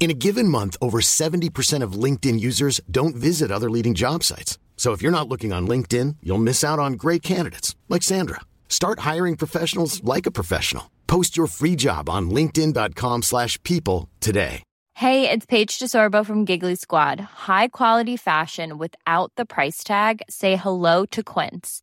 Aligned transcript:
In 0.00 0.12
a 0.12 0.14
given 0.14 0.46
month, 0.46 0.76
over 0.80 1.00
70% 1.00 1.82
of 1.82 1.92
LinkedIn 2.04 2.38
users 2.38 2.80
don't 2.88 3.16
visit 3.16 3.50
other 3.50 3.68
leading 3.68 3.94
job 3.94 4.22
sites. 4.22 4.58
So 4.76 4.92
if 4.92 5.02
you're 5.02 5.18
not 5.18 5.28
looking 5.28 5.52
on 5.52 5.66
LinkedIn, 5.66 6.16
you'll 6.22 6.38
miss 6.38 6.62
out 6.62 6.78
on 6.78 6.92
great 6.92 7.22
candidates 7.22 7.74
like 7.88 8.04
Sandra. 8.04 8.40
Start 8.68 9.00
hiring 9.00 9.36
professionals 9.36 10.02
like 10.04 10.24
a 10.24 10.30
professional. 10.30 10.90
Post 11.08 11.36
your 11.36 11.48
free 11.48 11.74
job 11.74 12.08
on 12.08 12.30
linkedin.com/people 12.30 14.08
today. 14.20 14.62
Hey, 14.94 15.30
it's 15.30 15.46
Paige 15.46 15.78
DeSorbo 15.78 16.26
from 16.26 16.44
Giggly 16.44 16.74
Squad. 16.74 17.20
High 17.46 17.68
quality 17.68 18.16
fashion 18.16 18.78
without 18.78 19.30
the 19.36 19.44
price 19.46 19.84
tag. 19.84 20.22
Say 20.28 20.56
hello 20.56 21.06
to 21.06 21.22
Quince. 21.22 21.82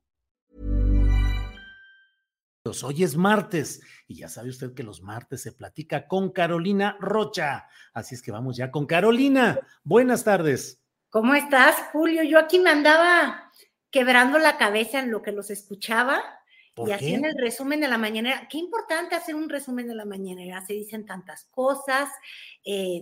Hoy 2.63 3.03
es 3.03 3.17
martes 3.17 3.81
y 4.07 4.17
ya 4.17 4.29
sabe 4.29 4.49
usted 4.49 4.75
que 4.75 4.83
los 4.83 5.01
martes 5.01 5.41
se 5.41 5.51
platica 5.51 6.07
con 6.07 6.31
Carolina 6.31 6.95
Rocha. 6.99 7.65
Así 7.91 8.13
es 8.13 8.21
que 8.21 8.31
vamos 8.31 8.55
ya 8.55 8.69
con 8.69 8.85
Carolina. 8.85 9.59
Buenas 9.83 10.23
tardes. 10.23 10.79
¿Cómo 11.09 11.33
estás, 11.33 11.75
Julio? 11.91 12.21
Yo 12.21 12.37
aquí 12.37 12.59
me 12.59 12.69
andaba 12.69 13.51
quebrando 13.89 14.37
la 14.37 14.57
cabeza 14.59 14.99
en 14.99 15.09
lo 15.09 15.23
que 15.23 15.31
los 15.31 15.49
escuchaba 15.49 16.21
¿Por 16.75 16.87
y 16.89 16.91
así 16.91 17.05
qué? 17.07 17.13
en 17.15 17.25
el 17.25 17.33
resumen 17.39 17.79
de 17.81 17.87
la 17.87 17.97
mañanera. 17.97 18.47
Qué 18.47 18.59
importante 18.59 19.15
hacer 19.15 19.33
un 19.33 19.49
resumen 19.49 19.87
de 19.87 19.95
la 19.95 20.05
mañanera. 20.05 20.63
Se 20.63 20.73
dicen 20.73 21.03
tantas 21.03 21.45
cosas, 21.45 22.09
eh, 22.63 23.01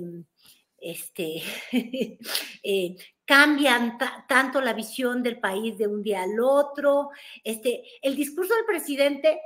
este, 0.77 1.43
eh, 2.63 2.95
cambian 3.25 3.97
ta- 3.97 4.25
tanto 4.27 4.61
la 4.61 4.71
visión 4.71 5.21
del 5.21 5.37
país 5.41 5.77
de 5.77 5.85
un 5.85 6.01
día 6.01 6.23
al 6.23 6.39
otro. 6.39 7.09
Este, 7.43 7.83
el 8.01 8.15
discurso 8.15 8.55
del 8.55 8.65
presidente 8.65 9.39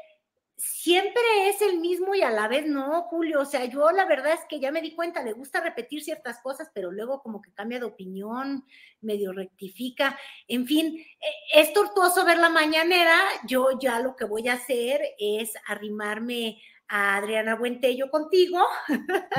siempre 0.66 1.22
es 1.50 1.62
el 1.62 1.80
mismo 1.80 2.16
y 2.16 2.22
a 2.22 2.30
la 2.32 2.48
vez 2.48 2.66
no, 2.66 3.04
Julio. 3.04 3.42
O 3.42 3.46
sea, 3.46 3.66
yo 3.66 3.92
la 3.92 4.06
verdad 4.06 4.34
es 4.34 4.46
que 4.48 4.60
ya 4.60 4.72
me 4.72 4.82
di 4.82 4.96
cuenta, 4.96 5.22
le 5.22 5.34
gusta 5.34 5.60
repetir 5.62 6.02
ciertas 6.04 6.40
cosas, 6.42 6.70
pero 6.74 6.92
luego 6.92 7.22
como 7.22 7.42
que 7.42 7.54
cambia 7.54 7.80
de 7.80 7.86
opinión, 7.86 8.66
medio 9.02 9.34
rectifica. 9.34 10.18
En 10.48 10.66
fin, 10.66 10.96
eh, 10.98 11.26
es 11.54 11.74
tortuoso 11.74 12.26
ver 12.26 12.38
la 12.38 12.50
mañanera. 12.50 13.20
Yo 13.46 13.78
ya 13.80 14.00
lo 14.00 14.16
que 14.16 14.26
voy 14.26 14.48
a 14.48 14.54
hacer 14.54 15.02
es 15.20 15.52
arrimarme 15.68 16.62
a 16.88 17.18
Adriana 17.18 17.56
Buentello 17.56 18.10
contigo 18.10 18.60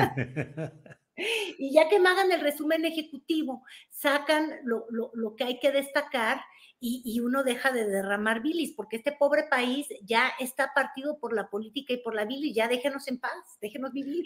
y 1.57 1.71
ya 1.73 1.87
que 1.89 1.99
me 1.99 2.09
hagan 2.09 2.31
el 2.31 2.41
resumen 2.41 2.83
ejecutivo, 2.85 3.63
sacan 3.89 4.59
lo, 4.63 4.85
lo- 4.89 5.11
lo 5.13 5.35
que 5.35 5.45
hay 5.45 5.59
que 5.59 5.71
destacar 5.71 6.41
y, 6.87 7.19
uno 7.19 7.43
deja 7.43 7.71
de 7.71 7.85
derramar 7.87 8.41
bilis, 8.41 8.73
porque 8.73 8.97
este 8.97 9.11
pobre 9.11 9.45
país 9.49 9.87
ya 10.03 10.31
está 10.39 10.71
partido 10.75 11.19
por 11.19 11.33
la 11.33 11.49
política 11.49 11.93
y 11.93 11.97
por 11.97 12.13
la 12.13 12.25
bilis, 12.25 12.55
ya 12.55 12.67
déjenos 12.67 13.07
en 13.07 13.19
paz, 13.19 13.31
déjenos 13.59 13.91
vivir. 13.91 14.25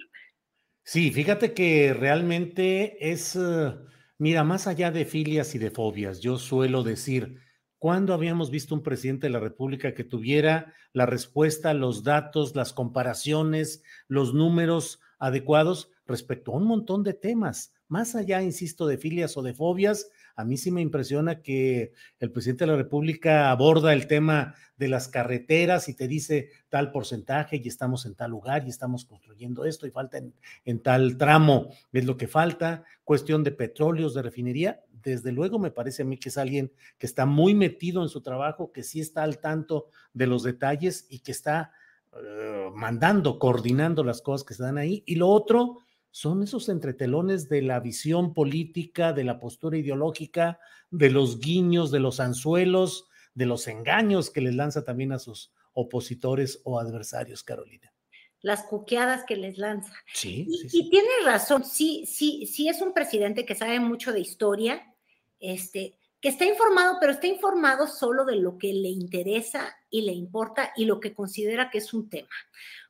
Sí, 0.83 1.11
fíjate 1.11 1.53
que 1.53 1.93
realmente 1.93 3.11
es, 3.11 3.35
eh, 3.35 3.75
mira, 4.17 4.43
más 4.43 4.67
allá 4.67 4.91
de 4.91 5.05
filias 5.05 5.55
y 5.55 5.59
de 5.59 5.71
fobias, 5.71 6.19
yo 6.19 6.37
suelo 6.37 6.83
decir, 6.83 7.39
¿cuándo 7.77 8.13
habíamos 8.13 8.51
visto 8.51 8.75
un 8.75 8.83
presidente 8.83 9.27
de 9.27 9.33
la 9.33 9.39
República 9.39 9.93
que 9.93 10.03
tuviera 10.03 10.73
la 10.91 11.05
respuesta, 11.05 11.73
los 11.73 12.03
datos, 12.03 12.55
las 12.55 12.73
comparaciones, 12.73 13.83
los 14.07 14.33
números 14.33 14.99
adecuados 15.17 15.91
respecto 16.05 16.51
a 16.51 16.57
un 16.57 16.65
montón 16.65 17.03
de 17.03 17.13
temas? 17.13 17.73
Más 17.87 18.15
allá, 18.15 18.41
insisto, 18.41 18.85
de 18.85 18.97
filias 18.97 19.37
o 19.37 19.43
de 19.43 19.53
fobias, 19.53 20.09
a 20.39 20.45
mí 20.45 20.55
sí 20.55 20.71
me 20.71 20.79
impresiona 20.79 21.41
que 21.41 21.91
el 22.17 22.31
presidente 22.31 22.63
de 22.63 22.71
la 22.71 22.77
República 22.77 23.51
aborda 23.51 23.91
el 23.91 24.07
tema 24.07 24.55
de 24.77 24.87
las 24.87 25.09
carreteras 25.09 25.89
y 25.89 25.95
te 25.95 26.07
dice 26.07 26.51
tal 26.69 26.93
porcentaje 26.93 27.59
y 27.61 27.67
estamos 27.67 28.05
en 28.05 28.15
tal 28.15 28.31
lugar 28.31 28.63
y 28.65 28.69
estamos 28.69 29.03
construyendo 29.03 29.65
esto 29.65 29.85
y 29.85 29.91
falta 29.91 30.17
en, 30.63 30.79
tal 30.79 31.17
tramo, 31.17 31.67
es 31.91 32.05
lo 32.05 32.15
que 32.15 32.29
falta, 32.29 32.85
cuestión 33.03 33.43
de 33.43 33.51
petróleos, 33.51 34.13
de 34.13 34.21
refinería. 34.21 34.81
Desde 35.03 35.33
luego 35.33 35.59
me 35.59 35.71
parece 35.71 36.03
a 36.03 36.05
mí 36.05 36.17
que 36.17 36.29
es 36.29 36.37
alguien 36.37 36.71
que 36.97 37.05
está 37.05 37.25
muy 37.25 37.53
metido 37.53 38.01
en 38.01 38.07
su 38.07 38.21
trabajo, 38.21 38.71
que 38.71 38.83
sí 38.83 39.01
está 39.01 39.23
al 39.23 39.39
tanto 39.39 39.89
de 40.13 40.27
los 40.27 40.43
detalles 40.43 41.05
y 41.09 41.19
que 41.19 41.33
está 41.33 41.73
eh, 42.13 42.69
mandando, 42.73 43.39
coordinando 43.39 44.05
las 44.05 44.21
cosas 44.21 44.45
que 44.45 44.53
se 44.53 44.63
dan 44.63 44.77
ahí. 44.77 45.03
Y 45.05 45.15
lo 45.15 45.27
otro 45.27 45.79
son 46.11 46.43
esos 46.43 46.69
entretelones 46.69 47.49
de 47.49 47.61
la 47.61 47.79
visión 47.79 48.33
política, 48.33 49.13
de 49.13 49.23
la 49.23 49.39
postura 49.39 49.77
ideológica, 49.77 50.59
de 50.89 51.09
los 51.09 51.39
guiños, 51.39 51.91
de 51.91 51.99
los 51.99 52.19
anzuelos, 52.19 53.07
de 53.33 53.45
los 53.45 53.67
engaños 53.67 54.29
que 54.29 54.41
les 54.41 54.55
lanza 54.55 54.83
también 54.83 55.11
a 55.11 55.19
sus 55.19 55.53
opositores 55.73 56.61
o 56.63 56.79
adversarios, 56.79 57.43
Carolina. 57.43 57.93
Las 58.41 58.63
cuqueadas 58.63 59.25
que 59.25 59.35
les 59.35 59.57
lanza. 59.57 59.93
Sí, 60.13 60.45
Y, 60.47 60.57
sí, 60.57 60.65
y 60.65 60.83
sí. 60.83 60.89
tienes 60.89 61.25
razón, 61.25 61.63
sí, 61.63 62.05
sí, 62.07 62.45
sí 62.45 62.69
es 62.69 62.81
un 62.81 62.93
presidente 62.93 63.45
que 63.45 63.55
sabe 63.55 63.79
mucho 63.79 64.11
de 64.11 64.21
historia, 64.21 64.95
este, 65.39 65.97
que 66.21 66.29
está 66.29 66.45
informado, 66.45 66.97
pero 66.99 67.13
está 67.13 67.27
informado 67.27 67.87
solo 67.87 68.25
de 68.25 68.37
lo 68.37 68.57
que 68.57 68.73
le 68.73 68.89
interesa 68.89 69.75
y 69.89 70.01
le 70.01 70.13
importa 70.13 70.73
y 70.75 70.85
lo 70.85 70.99
que 70.99 71.13
considera 71.13 71.69
que 71.69 71.77
es 71.77 71.93
un 71.93 72.09
tema. 72.09 72.29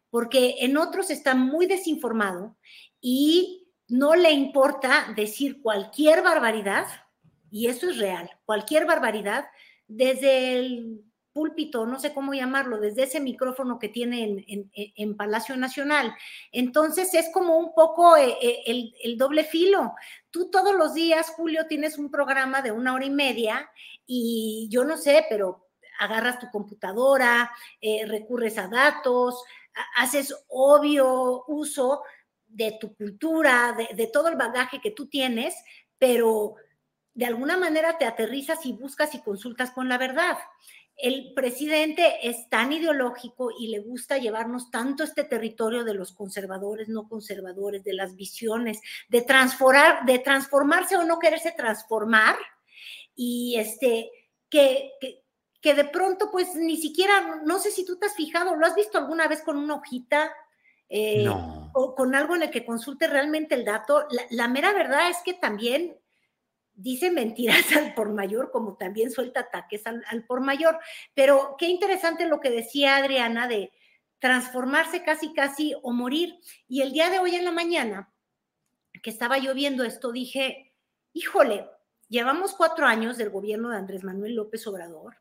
Porque 0.09 0.55
en 0.59 0.77
otros 0.77 1.11
está 1.11 1.35
muy 1.35 1.67
desinformado 1.67 2.57
y 3.01 3.67
no 3.87 4.15
le 4.15 4.31
importa 4.31 5.13
decir 5.15 5.61
cualquier 5.61 6.21
barbaridad, 6.21 6.85
y 7.51 7.67
eso 7.67 7.89
es 7.89 7.97
real, 7.97 8.29
cualquier 8.45 8.85
barbaridad, 8.85 9.45
desde 9.87 10.53
el 10.59 11.01
púlpito, 11.33 11.85
no 11.85 11.99
sé 11.99 12.13
cómo 12.13 12.33
llamarlo, 12.33 12.79
desde 12.79 13.03
ese 13.03 13.19
micrófono 13.19 13.79
que 13.79 13.87
tiene 13.89 14.43
en, 14.47 14.71
en- 14.73 15.15
Palacio 15.17 15.55
Nacional. 15.55 16.13
Entonces 16.51 17.13
es 17.13 17.29
como 17.31 17.57
un 17.57 17.73
poco 17.73 18.17
eh, 18.17 18.35
eh, 18.41 18.59
el, 18.65 18.93
el 19.03 19.17
doble 19.17 19.43
filo. 19.43 19.93
Tú 20.31 20.49
todos 20.49 20.75
los 20.75 20.93
días, 20.93 21.29
Julio, 21.35 21.65
tienes 21.67 21.97
un 21.97 22.09
programa 22.11 22.61
de 22.61 22.71
una 22.71 22.93
hora 22.93 23.05
y 23.05 23.09
media 23.09 23.69
y 24.05 24.67
yo 24.71 24.83
no 24.83 24.97
sé, 24.97 25.25
pero 25.29 25.69
agarras 25.99 26.39
tu 26.39 26.49
computadora, 26.51 27.51
eh, 27.79 28.05
recurres 28.05 28.57
a 28.57 28.67
datos, 28.67 29.41
ha- 29.75 30.03
haces 30.03 30.35
obvio 30.49 31.43
uso 31.47 32.01
de 32.49 32.77
tu 32.79 32.95
cultura, 32.95 33.77
de, 33.95 34.07
todo 34.07 34.27
el 34.27 34.35
bagaje 34.35 34.81
que 34.81 34.91
tú 34.91 35.07
tienes, 35.07 35.55
pero 35.97 36.55
de 37.13 37.25
alguna 37.25 37.57
manera 37.57 37.97
te 37.97 38.05
aterrizas 38.05 38.65
y 38.65 38.73
buscas 38.73 39.13
y 39.15 39.21
consultas 39.21 39.71
con 39.71 39.87
la 39.87 39.97
verdad. 39.97 40.37
El 40.95 41.33
presidente 41.33 42.27
es 42.27 42.49
tan 42.49 42.73
ideológico 42.73 43.51
y 43.57 43.69
le 43.69 43.79
gusta 43.79 44.17
llevarnos 44.17 44.69
tanto 44.69 45.03
este 45.03 45.23
territorio 45.23 45.85
de 45.85 45.93
los 45.93 46.11
conservadores, 46.11 46.89
no 46.89 47.07
conservadores, 47.07 47.83
de 47.83 47.93
las 47.93 48.15
visiones, 48.15 48.81
de 49.07 49.21
transformar, 49.21 50.05
de 50.05 50.19
transformarse 50.19 50.97
o 50.97 51.03
no 51.03 51.19
quererse 51.19 51.53
transformar, 51.55 52.35
y 53.15 53.57
este, 53.57 54.11
que, 54.49 54.91
que, 54.99 55.23
que 55.61 55.73
de 55.73 55.85
pronto, 55.85 56.29
pues 56.31 56.55
ni 56.55 56.77
siquiera, 56.77 57.41
no 57.45 57.59
sé 57.59 57.71
si 57.71 57.85
tú 57.85 57.97
te 57.97 58.05
has 58.05 58.15
fijado, 58.15 58.55
¿lo 58.55 58.65
has 58.65 58.75
visto 58.75 58.97
alguna 58.97 59.27
vez 59.27 59.41
con 59.41 59.57
una 59.57 59.75
hojita? 59.75 60.31
Eh, 60.87 61.23
No. 61.25 61.58
O 61.73 61.95
con 61.95 62.15
algo 62.15 62.35
en 62.35 62.43
el 62.43 62.51
que 62.51 62.65
consulte 62.65 63.07
realmente 63.07 63.55
el 63.55 63.65
dato. 63.65 64.05
La, 64.29 64.47
mera 64.47 64.73
verdad 64.73 65.09
es 65.09 65.17
que 65.23 65.33
también 65.33 65.97
dice 66.73 67.11
mentiras 67.11 67.71
al 67.77 67.93
por 67.93 68.11
mayor, 68.11 68.51
como 68.51 68.77
también 68.77 69.11
suelta 69.11 69.41
ataques 69.41 69.85
al, 69.87 70.03
al 70.07 70.25
por 70.25 70.41
mayor. 70.41 70.79
Pero 71.13 71.55
qué 71.57 71.67
interesante 71.67 72.27
lo 72.27 72.39
que 72.39 72.49
decía 72.49 72.97
Adriana 72.97 73.47
de 73.47 73.71
transformarse 74.19 75.03
casi, 75.03 75.33
casi 75.33 75.75
o 75.81 75.91
morir. 75.91 76.39
Y 76.67 76.81
el 76.81 76.91
día 76.91 77.09
de 77.09 77.19
hoy 77.19 77.35
en 77.35 77.45
la 77.45 77.51
mañana, 77.51 78.13
que 79.01 79.09
estaba 79.09 79.37
yo 79.37 79.53
viendo 79.53 79.83
esto, 79.83 80.11
dije, 80.11 80.73
híjole, 81.13 81.69
llevamos 82.09 82.53
cuatro 82.53 82.85
años 82.85 83.17
del 83.17 83.29
gobierno 83.29 83.69
de 83.69 83.77
Andrés 83.77 84.03
Manuel 84.03 84.35
López 84.35 84.65
Obrador, 84.67 85.17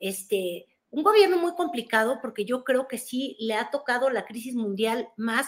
este, 0.00 0.66
un 0.90 1.02
gobierno 1.04 1.38
muy 1.38 1.54
complicado 1.54 2.18
porque 2.20 2.44
yo 2.44 2.64
creo 2.64 2.88
que 2.88 2.98
sí 2.98 3.36
le 3.38 3.54
ha 3.54 3.70
tocado 3.70 4.10
la 4.10 4.24
crisis 4.24 4.54
mundial 4.54 5.08
más, 5.16 5.46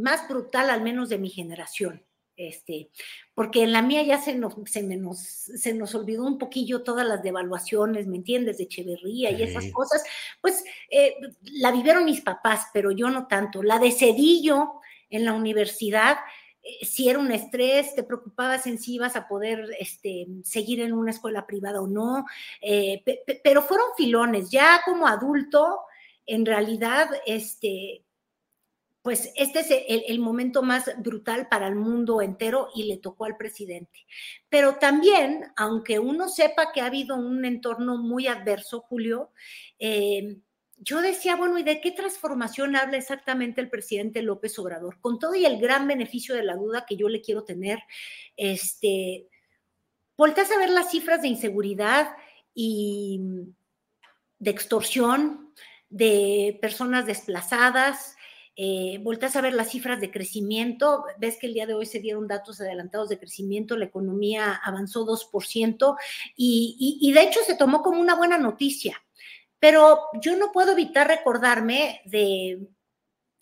más 0.00 0.28
brutal, 0.28 0.70
al 0.70 0.82
menos 0.82 1.08
de 1.08 1.18
mi 1.18 1.30
generación. 1.30 2.04
Este, 2.36 2.88
porque 3.34 3.62
en 3.62 3.72
la 3.72 3.82
mía 3.82 4.02
ya 4.02 4.18
se 4.18 4.34
nos, 4.34 4.54
se, 4.64 4.82
nos, 4.82 5.18
se 5.18 5.74
nos 5.74 5.94
olvidó 5.94 6.24
un 6.24 6.38
poquillo 6.38 6.82
todas 6.82 7.06
las 7.06 7.22
devaluaciones, 7.22 8.06
¿me 8.06 8.16
entiendes? 8.16 8.56
De 8.56 8.64
Echeverría 8.64 9.30
y 9.30 9.42
esas 9.42 9.70
cosas, 9.72 10.02
pues 10.40 10.64
eh, 10.88 11.16
la 11.42 11.70
vivieron 11.70 12.06
mis 12.06 12.22
papás, 12.22 12.68
pero 12.72 12.92
yo 12.92 13.10
no 13.10 13.26
tanto. 13.26 13.62
La 13.62 13.78
de 13.78 13.92
Cedillo 13.92 14.80
en 15.10 15.26
la 15.26 15.34
universidad, 15.34 16.16
eh, 16.62 16.86
si 16.86 17.10
era 17.10 17.18
un 17.18 17.30
estrés, 17.30 17.94
te 17.94 18.04
preocupabas 18.04 18.66
en 18.66 18.78
si 18.78 18.94
ibas 18.94 19.16
a 19.16 19.28
poder 19.28 19.76
este, 19.78 20.26
seguir 20.42 20.80
en 20.80 20.94
una 20.94 21.10
escuela 21.10 21.46
privada 21.46 21.82
o 21.82 21.88
no, 21.88 22.24
eh, 22.62 23.02
pero 23.44 23.60
fueron 23.60 23.88
filones. 23.98 24.50
Ya 24.50 24.80
como 24.86 25.06
adulto, 25.06 25.80
en 26.24 26.46
realidad, 26.46 27.10
este, 27.26 28.02
pues 29.02 29.32
este 29.34 29.60
es 29.60 29.68
el, 30.08 30.18
momento 30.18 30.62
más 30.62 30.90
brutal 30.98 31.48
para 31.48 31.66
el 31.68 31.74
mundo 31.74 32.20
entero 32.20 32.68
y 32.74 32.84
le 32.84 32.98
tocó 32.98 33.24
al 33.24 33.36
presidente. 33.36 34.06
Pero 34.50 34.76
también, 34.76 35.52
aunque 35.56 35.98
uno 35.98 36.28
sepa 36.28 36.70
que 36.72 36.82
ha 36.82 36.86
habido 36.86 37.16
un 37.16 37.44
entorno 37.46 37.96
muy 37.96 38.26
adverso, 38.26 38.80
Julio, 38.80 39.30
eh, 39.78 40.36
yo 40.76 41.00
decía, 41.00 41.36
bueno, 41.36 41.58
¿y 41.58 41.62
de 41.62 41.80
qué 41.80 41.92
transformación 41.92 42.76
habla 42.76 42.98
exactamente 42.98 43.60
el 43.60 43.70
presidente 43.70 44.22
López 44.22 44.58
Obrador? 44.58 44.98
Con 45.00 45.18
todo 45.18 45.34
y 45.34 45.46
el 45.46 45.60
gran 45.60 45.86
beneficio 45.86 46.34
de 46.34 46.42
la 46.42 46.56
duda 46.56 46.86
que 46.86 46.96
yo 46.96 47.08
le 47.08 47.22
quiero 47.22 47.44
tener, 47.44 47.80
este, 48.36 49.28
volteas 50.16 50.50
a 50.50 50.58
ver 50.58 50.70
las 50.70 50.90
cifras 50.90 51.22
de 51.22 51.28
inseguridad 51.28 52.16
y 52.54 53.20
de 54.38 54.50
extorsión, 54.50 55.54
de 55.90 56.58
personas 56.62 57.04
desplazadas, 57.04 58.16
eh, 58.56 58.98
volteas 59.02 59.36
a 59.36 59.40
ver 59.40 59.54
las 59.54 59.70
cifras 59.70 60.00
de 60.00 60.10
crecimiento, 60.10 61.04
ves 61.18 61.38
que 61.40 61.46
el 61.46 61.54
día 61.54 61.66
de 61.66 61.74
hoy 61.74 61.86
se 61.86 62.00
dieron 62.00 62.26
datos 62.26 62.60
adelantados 62.60 63.08
de 63.08 63.18
crecimiento, 63.18 63.76
la 63.76 63.86
economía 63.86 64.60
avanzó 64.62 65.06
2% 65.06 65.96
y, 66.36 66.98
y 67.00 67.12
de 67.12 67.22
hecho 67.22 67.40
se 67.46 67.56
tomó 67.56 67.82
como 67.82 68.00
una 68.00 68.14
buena 68.14 68.38
noticia 68.38 69.00
pero 69.60 69.98
yo 70.20 70.36
no 70.36 70.50
puedo 70.52 70.72
evitar 70.72 71.06
recordarme 71.06 72.00
de 72.06 72.66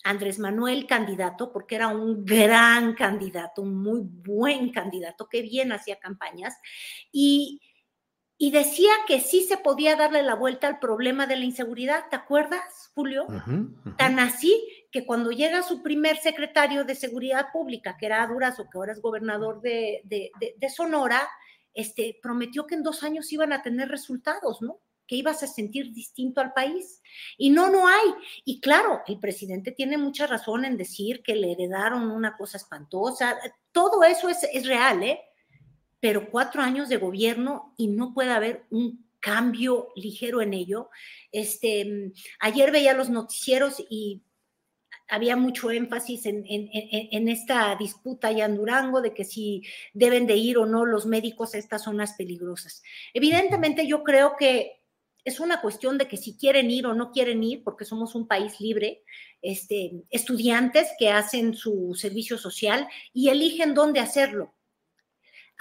Andrés 0.03 0.37
Manuel 0.37 0.85
candidato, 0.85 1.51
porque 1.51 1.75
era 1.75 1.87
un 1.87 2.25
gran 2.25 2.93
candidato, 2.93 3.61
un 3.61 3.81
muy 3.81 4.01
buen 4.03 4.71
candidato, 4.71 5.27
que 5.27 5.41
bien 5.41 5.71
hacía 5.71 5.97
campañas, 5.97 6.55
y, 7.11 7.61
decía 8.37 8.91
que 9.05 9.19
sí 9.19 9.41
se 9.41 9.57
podía 9.57 9.97
darle 9.97 10.23
la 10.23 10.35
vuelta 10.35 10.67
al 10.67 10.79
problema 10.79 11.27
de 11.27 11.35
la 11.35 11.43
inseguridad, 11.43 12.05
¿te 12.09 12.15
acuerdas, 12.15 12.89
Julio? 12.95 13.27
Tan 13.97 14.19
así 14.19 14.65
que 14.91 15.05
cuando 15.05 15.31
llega 15.31 15.61
su 15.61 15.83
primer 15.83 16.17
secretario 16.17 16.83
de 16.83 16.95
Seguridad 16.95 17.47
Pública, 17.53 17.95
que 17.97 18.07
era 18.07 18.25
Durazo, 18.27 18.63
que 18.63 18.77
ahora 18.77 18.93
es 18.93 19.01
gobernador 19.01 19.61
de, 19.61 20.01
de 20.03 20.69
Sonora, 20.69 21.27
este, 21.73 22.19
prometió 22.21 22.65
que 22.65 22.75
en 22.75 22.83
dos 22.83 23.03
años 23.03 23.31
iban 23.31 23.53
a 23.53 23.61
tener 23.61 23.89
resultados, 23.89 24.61
¿no? 24.61 24.81
que 25.09 25.15
ibas 25.15 25.41
a 25.41 25.47
sentir 25.47 25.91
distinto 25.91 26.39
al 26.39 26.53
país. 26.53 27.01
Y 27.35 27.49
no, 27.49 27.71
no 27.71 27.87
hay. 27.87 28.13
Y 28.45 28.61
claro, 28.61 29.01
el 29.07 29.19
presidente 29.19 29.71
tiene 29.71 29.97
mucha 29.97 30.27
razón 30.27 30.65
en 30.65 30.77
decir 30.77 31.23
que 31.23 31.35
le 31.35 31.51
heredaron 31.51 32.11
una 32.11 32.37
cosa 32.37 32.57
espantosa. 32.57 33.35
Todo 33.71 34.03
eso 34.03 34.29
es, 34.29 34.43
es 34.53 34.67
real, 34.67 35.01
¿eh? 35.01 35.19
Pero 35.99 36.29
cuatro 36.29 36.61
años 36.61 36.89
de 36.89 36.97
gobierno 36.97 37.73
y 37.75 37.87
no 37.87 38.13
puede 38.13 38.29
haber 38.29 38.67
un 38.69 39.09
cambio 39.19 39.87
ligero 39.95 40.43
en 40.43 40.53
ello. 40.53 40.91
Este, 41.31 42.11
ayer 42.39 42.71
veía 42.71 42.93
los 42.93 43.09
noticieros 43.09 43.83
y 43.89 44.21
había 45.09 45.35
mucho 45.35 45.71
énfasis 45.71 46.25
en, 46.25 46.45
en, 46.47 46.69
en, 46.71 47.27
esta 47.27 47.75
disputa 47.75 48.27
allá 48.27 48.45
en 48.45 48.55
Durango 48.55 49.01
de 49.01 49.13
que 49.13 49.25
si 49.25 49.63
deben 49.93 50.27
de 50.27 50.35
ir 50.35 50.57
o 50.57 50.65
no 50.65 50.85
los 50.85 51.05
médicos 51.05 51.53
a 51.53 51.57
estas 51.57 51.83
zonas 51.83 52.13
peligrosas. 52.13 52.83
Evidentemente 53.13 53.87
yo 53.87 54.03
creo 54.03 54.35
que 54.37 54.79
es 55.25 55.39
una 55.39 55.61
cuestión 55.61 55.97
de 55.97 56.07
que 56.07 56.17
si 56.17 56.37
quieren 56.37 56.71
ir 56.71 56.85
o 56.85 56.93
no 56.93 57.11
quieren 57.11 57.43
ir, 57.43 57.63
porque 57.63 57.85
somos 57.85 58.15
un 58.15 58.27
país 58.27 58.59
libre, 58.59 59.03
este, 59.41 60.03
estudiantes 60.09 60.89
que 60.97 61.09
hacen 61.09 61.53
su 61.53 61.95
servicio 61.95 62.37
social 62.37 62.87
y 63.13 63.29
eligen 63.29 63.73
dónde 63.73 63.99
hacerlo. 63.99 64.53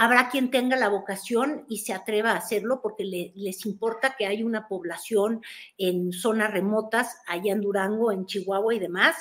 Habrá 0.01 0.29
quien 0.29 0.53
tenga 0.53 0.77
la 0.77 0.89
vocación 0.89 1.65
y 1.69 1.79
se 1.79 1.93
atreva 1.93 2.31
a 2.31 2.37
hacerlo 2.37 2.81
porque 2.81 3.03
les 3.35 3.67
importa 3.67 4.15
que 4.17 4.27
hay 4.27 4.45
una 4.45 4.69
población 4.69 5.43
en 5.77 6.13
zonas 6.13 6.53
remotas, 6.53 7.17
allá 7.27 7.53
en 7.53 7.61
Durango, 7.61 8.13
en 8.13 8.25
Chihuahua 8.25 8.77
y 8.77 8.79
demás, 8.79 9.17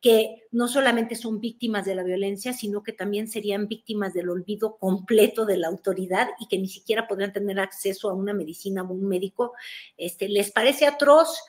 que 0.00 0.42
no 0.50 0.66
solamente 0.66 1.14
son 1.14 1.38
víctimas 1.38 1.84
de 1.84 1.94
la 1.94 2.02
violencia, 2.02 2.52
sino 2.52 2.82
que 2.82 2.92
también 2.92 3.28
serían 3.28 3.68
víctimas 3.68 4.14
del 4.14 4.28
olvido 4.28 4.78
completo 4.78 5.46
de 5.46 5.58
la 5.58 5.68
autoridad 5.68 6.30
y 6.40 6.48
que 6.48 6.58
ni 6.58 6.66
siquiera 6.66 7.06
podrían 7.06 7.32
tener 7.32 7.60
acceso 7.60 8.10
a 8.10 8.14
una 8.14 8.34
medicina 8.34 8.82
o 8.82 8.92
un 8.92 9.06
médico. 9.06 9.52
Este, 9.96 10.28
les 10.28 10.50
parece 10.50 10.86
atroz 10.86 11.40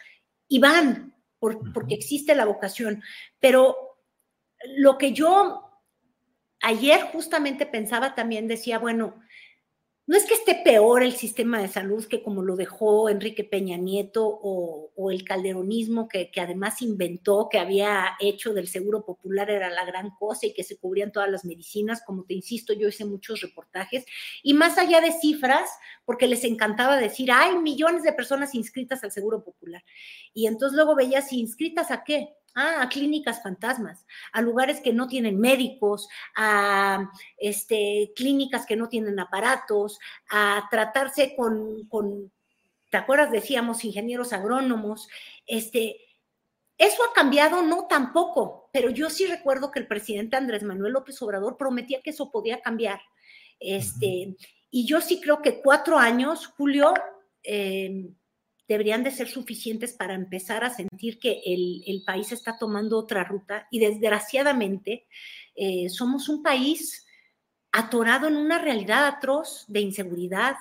y 0.47 0.59
van 0.59 1.15
porque 1.39 1.95
existe 1.95 2.35
la 2.35 2.45
vocación. 2.45 3.01
Pero 3.39 3.75
lo 4.77 4.99
que 4.99 5.13
yo 5.13 5.66
ayer 6.61 7.01
justamente 7.11 7.65
pensaba 7.65 8.15
también, 8.15 8.47
decía, 8.47 8.79
bueno, 8.79 9.15
no 10.07 10.15
es 10.15 10.23
que 10.23 10.35
esté 10.35 10.55
peor 10.63 11.03
el 11.03 11.17
sistema 11.17 11.61
de 11.61 11.67
salud 11.67 12.05
que 12.05 12.23
como 12.23 12.41
lo 12.41 12.55
dejó 12.55 13.09
Enrique 13.09 13.43
Peña 13.43 13.75
Nieto 13.75 14.25
o, 14.25 15.11
el 15.11 15.25
calderonismo 15.25 16.07
que, 16.07 16.31
que, 16.31 16.39
además 16.39 16.81
inventó, 16.81 17.49
que 17.49 17.59
había 17.59 18.15
hecho 18.21 18.53
del 18.53 18.69
seguro 18.69 19.05
popular 19.05 19.49
era 19.49 19.69
la 19.69 19.83
gran 19.83 20.11
cosa 20.11 20.45
y 20.47 20.53
que 20.53 20.63
se 20.63 20.77
cubrían 20.77 21.11
todas 21.11 21.29
las 21.29 21.43
medicinas, 21.43 22.01
como 22.05 22.23
te 22.23 22.33
insisto, 22.33 22.73
yo 22.73 22.87
hice 22.87 23.03
muchos 23.03 23.41
reportajes, 23.41 24.05
y 24.43 24.53
más 24.53 24.77
allá 24.77 25.01
de 25.01 25.11
cifras, 25.11 25.69
porque 26.05 26.27
les 26.27 26.43
encantaba 26.45 26.97
decir, 26.97 27.29
hay 27.31 27.57
millones 27.57 28.03
de 28.03 28.13
personas 28.13 28.55
inscritas 28.55 29.03
al 29.03 29.11
seguro 29.11 29.43
popular. 29.43 29.83
Y 30.33 30.47
entonces 30.47 30.75
luego 30.75 30.95
veías, 30.95 31.31
¿inscritas 31.33 31.91
a 31.91 32.03
qué? 32.05 32.29
Ah, 32.59 32.81
a 32.81 32.89
clínicas 32.89 33.43
fantasmas, 33.43 34.03
a 34.31 34.41
lugares 34.41 34.81
que 34.81 34.91
no 34.91 35.07
tienen 35.07 35.39
médicos, 35.39 36.09
a 36.35 37.11
este, 37.37 38.11
clínicas 38.15 38.65
que 38.65 38.75
no 38.75 38.89
tienen 38.89 39.19
aparatos, 39.19 39.99
a 40.31 40.67
tratarse 40.71 41.35
con, 41.35 41.87
con 41.87 42.31
¿te 42.89 42.97
acuerdas? 42.97 43.31
Decíamos 43.31 43.85
ingenieros 43.85 44.33
agrónomos, 44.33 45.07
este, 45.45 45.97
eso 46.79 47.03
ha 47.07 47.13
cambiado, 47.13 47.61
no 47.61 47.85
tampoco, 47.85 48.71
pero 48.73 48.89
yo 48.89 49.11
sí 49.11 49.27
recuerdo 49.27 49.69
que 49.69 49.77
el 49.77 49.87
presidente 49.87 50.35
Andrés 50.35 50.63
Manuel 50.63 50.93
López 50.93 51.21
Obrador 51.21 51.57
prometía 51.57 52.01
que 52.01 52.09
eso 52.09 52.31
podía 52.31 52.59
cambiar. 52.61 52.99
Este, 53.59 54.35
y 54.71 54.87
yo 54.87 54.99
sí 54.99 55.21
creo 55.21 55.43
que 55.43 55.61
cuatro 55.61 55.99
años, 55.99 56.47
Julio, 56.47 56.91
eh, 57.43 58.09
deberían 58.67 59.03
de 59.03 59.11
ser 59.11 59.27
suficientes 59.27 59.93
para 59.93 60.13
empezar 60.13 60.63
a 60.63 60.69
sentir 60.69 61.19
que 61.19 61.41
el, 61.45 62.03
país 62.05 62.31
está 62.31 62.57
tomando 62.57 62.97
otra 62.97 63.23
ruta 63.23 63.67
y 63.71 63.79
desgraciadamente 63.79 65.07
eh, 65.55 65.89
somos 65.89 66.29
un 66.29 66.43
país 66.43 67.05
atorado 67.71 68.27
en 68.27 68.35
una 68.35 68.59
realidad 68.59 69.07
atroz 69.07 69.65
de 69.67 69.81
inseguridad, 69.81 70.55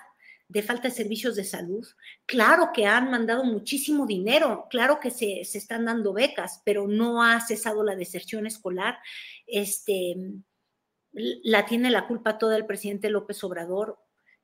de 0.48 0.62
falta 0.62 0.88
de 0.88 0.94
servicios 0.94 1.34
de 1.34 1.44
salud. 1.44 1.86
Claro 2.24 2.70
que 2.72 2.86
han 2.86 3.10
mandado 3.10 3.44
muchísimo 3.44 4.06
dinero, 4.06 4.66
claro 4.70 5.00
que 5.00 5.10
se, 5.10 5.44
se 5.44 5.58
están 5.58 5.84
dando 5.84 6.12
becas, 6.12 6.62
pero 6.64 6.86
no 6.88 7.22
ha 7.22 7.40
cesado 7.40 7.82
la 7.82 7.96
deserción 7.96 8.46
escolar. 8.46 8.98
Este, 9.46 10.16
la 11.12 11.66
tiene 11.66 11.90
la 11.90 12.06
culpa 12.06 12.38
toda 12.38 12.56
el 12.56 12.66
presidente 12.66 13.10
López 13.10 13.42
Obrador. 13.42 13.98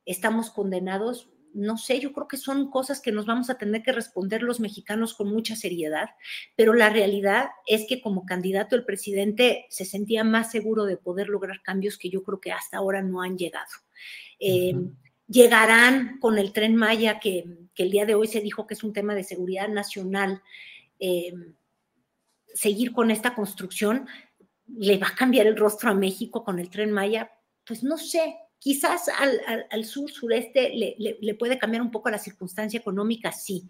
Estamos 0.04 0.50
condenados 0.50 1.31
no 1.54 1.76
sé, 1.76 2.00
yo 2.00 2.12
creo 2.12 2.28
que 2.28 2.36
son 2.36 2.70
cosas 2.70 3.00
que 3.00 3.12
nos 3.12 3.26
vamos 3.26 3.50
a 3.50 3.58
tener 3.58 3.82
que 3.82 3.92
responder 3.92 4.42
los 4.42 4.60
mexicanos 4.60 5.14
con 5.14 5.28
mucha 5.28 5.56
seriedad, 5.56 6.10
pero 6.56 6.74
la 6.74 6.90
realidad 6.90 7.50
es 7.66 7.86
que 7.88 8.00
como 8.00 8.24
candidato 8.26 8.76
el 8.76 8.84
presidente 8.84 9.66
se 9.70 9.84
sentía 9.84 10.24
más 10.24 10.50
seguro 10.50 10.84
de 10.84 10.96
poder 10.96 11.28
lograr 11.28 11.62
cambios 11.62 11.98
que 11.98 12.10
yo 12.10 12.22
creo 12.22 12.40
que 12.40 12.52
hasta 12.52 12.78
ahora 12.78 13.02
no 13.02 13.22
han 13.22 13.36
llegado. 13.36 13.70
Eh, 14.38 14.74
llegarán 15.28 16.18
con 16.20 16.38
el 16.38 16.52
tren 16.52 16.76
Maya, 16.76 17.18
que, 17.18 17.44
el 17.74 17.90
día 17.90 18.06
de 18.06 18.14
hoy 18.14 18.28
se 18.28 18.40
dijo 18.40 18.66
que 18.66 18.74
es 18.74 18.84
un 18.84 18.92
tema 18.92 19.14
de 19.14 19.24
seguridad 19.24 19.68
nacional, 19.68 20.42
eh, 21.00 21.32
seguir 22.54 22.92
con 22.92 23.10
esta 23.10 23.34
construcción, 23.34 24.06
¿le 24.68 24.98
va 24.98 25.08
a 25.08 25.14
cambiar 25.14 25.46
el 25.46 25.56
rostro 25.56 25.90
a 25.90 25.94
México 25.94 26.44
con 26.44 26.58
el 26.58 26.70
tren 26.70 26.92
Maya? 26.92 27.32
Pues 27.66 27.82
no 27.82 27.98
sé, 27.98 28.36
Quizás 28.62 29.08
al, 29.08 29.84
sur, 29.84 30.08
sureste 30.08 30.70
le, 30.72 31.34
puede 31.34 31.58
cambiar 31.58 31.82
un 31.82 31.90
poco 31.90 32.10
la 32.10 32.18
circunstancia 32.18 32.78
económica, 32.78 33.32
sí. 33.32 33.68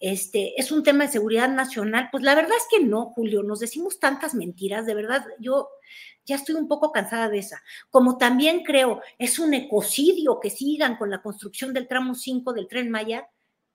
Este, 0.00 0.60
¿Es 0.60 0.72
un 0.72 0.82
tema 0.82 1.04
de 1.04 1.12
seguridad 1.12 1.48
nacional? 1.48 2.08
Pues 2.10 2.24
la 2.24 2.34
verdad 2.34 2.56
es 2.56 2.66
que 2.68 2.84
no, 2.84 3.12
Julio, 3.14 3.44
nos 3.44 3.60
decimos 3.60 4.00
tantas 4.00 4.34
mentiras, 4.34 4.84
de 4.84 4.96
verdad, 4.96 5.24
yo 5.38 5.68
ya 6.24 6.34
estoy 6.34 6.56
un 6.56 6.66
poco 6.66 6.90
cansada 6.90 7.28
de 7.28 7.38
esa. 7.38 7.62
Como 7.88 8.18
también 8.18 8.64
creo, 8.64 9.00
es 9.16 9.38
un 9.38 9.54
ecocidio 9.54 10.40
que 10.40 10.50
sigan 10.50 10.96
con 10.96 11.08
la 11.08 11.22
construcción 11.22 11.72
del 11.72 11.86
tramo 11.86 12.16
5 12.16 12.52
del 12.52 12.66
tren 12.66 12.90
Maya, 12.90 13.28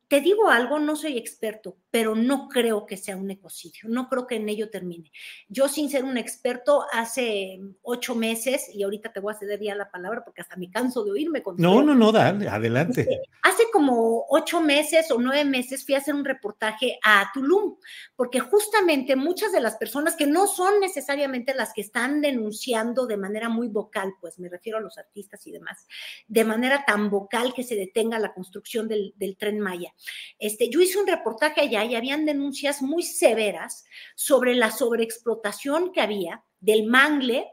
te 0.09 0.19
digo 0.19 0.49
algo, 0.49 0.79
no 0.79 0.97
soy 0.97 1.17
experto, 1.17 1.77
pero 1.97 2.13
no 2.13 2.47
creo 2.47 2.85
que 2.85 2.95
sea 2.95 3.17
un 3.17 3.31
ecocidio, 3.31 3.89
no 3.89 4.07
creo 4.07 4.27
que 4.27 4.35
en 4.35 4.47
ello 4.49 4.69
termine. 4.69 5.11
Yo 5.49 5.67
sin 5.67 5.89
ser 5.89 6.03
un 6.03 6.15
experto, 6.15 6.85
hace 6.93 7.59
ocho 7.81 8.13
meses, 8.13 8.69
y 8.71 8.83
ahorita 8.83 9.11
te 9.11 9.19
voy 9.19 9.33
a 9.33 9.39
ceder 9.39 9.59
ya 9.59 9.73
la 9.73 9.89
palabra 9.89 10.23
porque 10.23 10.41
hasta 10.41 10.57
me 10.57 10.69
canso 10.69 11.03
de 11.03 11.09
oírme. 11.09 11.41
Con 11.41 11.57
no, 11.57 11.81
no, 11.81 11.95
no, 11.95 12.11
dale, 12.11 12.47
adelante. 12.47 13.07
Hace 13.41 13.63
como 13.73 14.27
ocho 14.29 14.61
meses 14.61 15.09
o 15.09 15.17
nueve 15.17 15.43
meses 15.43 15.83
fui 15.83 15.95
a 15.95 15.97
hacer 15.97 16.13
un 16.13 16.23
reportaje 16.23 16.99
a 17.03 17.31
Tulum, 17.33 17.77
porque 18.15 18.41
justamente 18.41 19.15
muchas 19.15 19.51
de 19.51 19.59
las 19.59 19.77
personas 19.77 20.15
que 20.15 20.27
no 20.27 20.45
son 20.45 20.79
necesariamente 20.79 21.55
las 21.55 21.73
que 21.73 21.81
están 21.81 22.21
denunciando 22.21 23.07
de 23.07 23.17
manera 23.17 23.49
muy 23.49 23.69
vocal, 23.69 24.13
pues 24.21 24.37
me 24.37 24.49
refiero 24.49 24.77
a 24.77 24.81
los 24.81 24.99
artistas 24.99 25.47
y 25.47 25.51
demás, 25.51 25.87
de 26.27 26.45
manera 26.45 26.85
tan 26.85 27.09
vocal 27.09 27.55
que 27.55 27.63
se 27.63 27.73
detenga 27.73 28.19
la 28.19 28.35
construcción 28.35 28.87
del, 28.87 29.15
del 29.17 29.35
tren 29.35 29.59
Maya 29.59 29.91
este, 30.37 30.69
yo 30.69 30.79
hice 30.79 30.99
un 30.99 31.07
reportaje 31.07 31.61
allá 31.61 31.86
y 31.87 31.95
habían 31.95 32.25
denuncias 32.25 32.81
muy 32.81 33.03
severas 33.03 33.85
sobre 34.15 34.55
la 34.55 34.71
sobreexplotación 34.71 35.91
que 35.91 36.01
había 36.01 36.43
del 36.59 36.85
mangle 36.85 37.47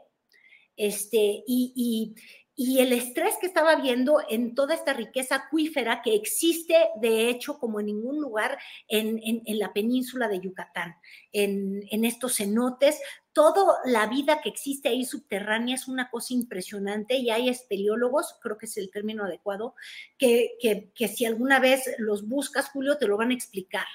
este, 0.77 1.43
y, 1.47 2.15
el 2.57 2.93
estrés 2.93 3.35
que 3.39 3.47
estaba 3.47 3.75
viendo 3.75 4.21
en 4.29 4.55
toda 4.55 4.75
esta 4.75 4.93
riqueza 4.93 5.35
acuífera 5.35 6.01
que 6.01 6.15
existe, 6.15 6.75
de 7.01 7.29
hecho, 7.29 7.59
como 7.59 7.81
en 7.81 7.87
ningún 7.87 8.21
lugar 8.21 8.57
en, 8.87 9.41
la 9.59 9.73
península 9.73 10.29
de 10.29 10.39
Yucatán, 10.39 10.95
en, 11.33 11.83
en, 11.91 12.05
estos 12.05 12.37
cenotes, 12.37 13.01
toda 13.35 13.79
la 13.83 14.07
vida 14.07 14.39
que 14.41 14.47
existe 14.47 14.87
ahí 14.87 15.03
subterránea 15.03 15.75
es 15.75 15.89
una 15.89 16.09
cosa 16.09 16.33
impresionante 16.33 17.17
y 17.17 17.29
hay 17.29 17.49
espeleólogos, 17.49 18.39
creo 18.41 18.57
que 18.57 18.65
es 18.65 18.77
el 18.77 18.89
término 18.89 19.25
adecuado, 19.25 19.75
que, 20.17 20.57
que, 20.95 21.07
si 21.09 21.25
alguna 21.25 21.59
vez 21.59 21.83
los 21.97 22.27
buscas, 22.27 22.69
Julio, 22.69 22.97
te 22.97 23.07
lo 23.07 23.17
van 23.17 23.31
a 23.31 23.33
explicar. 23.33 23.85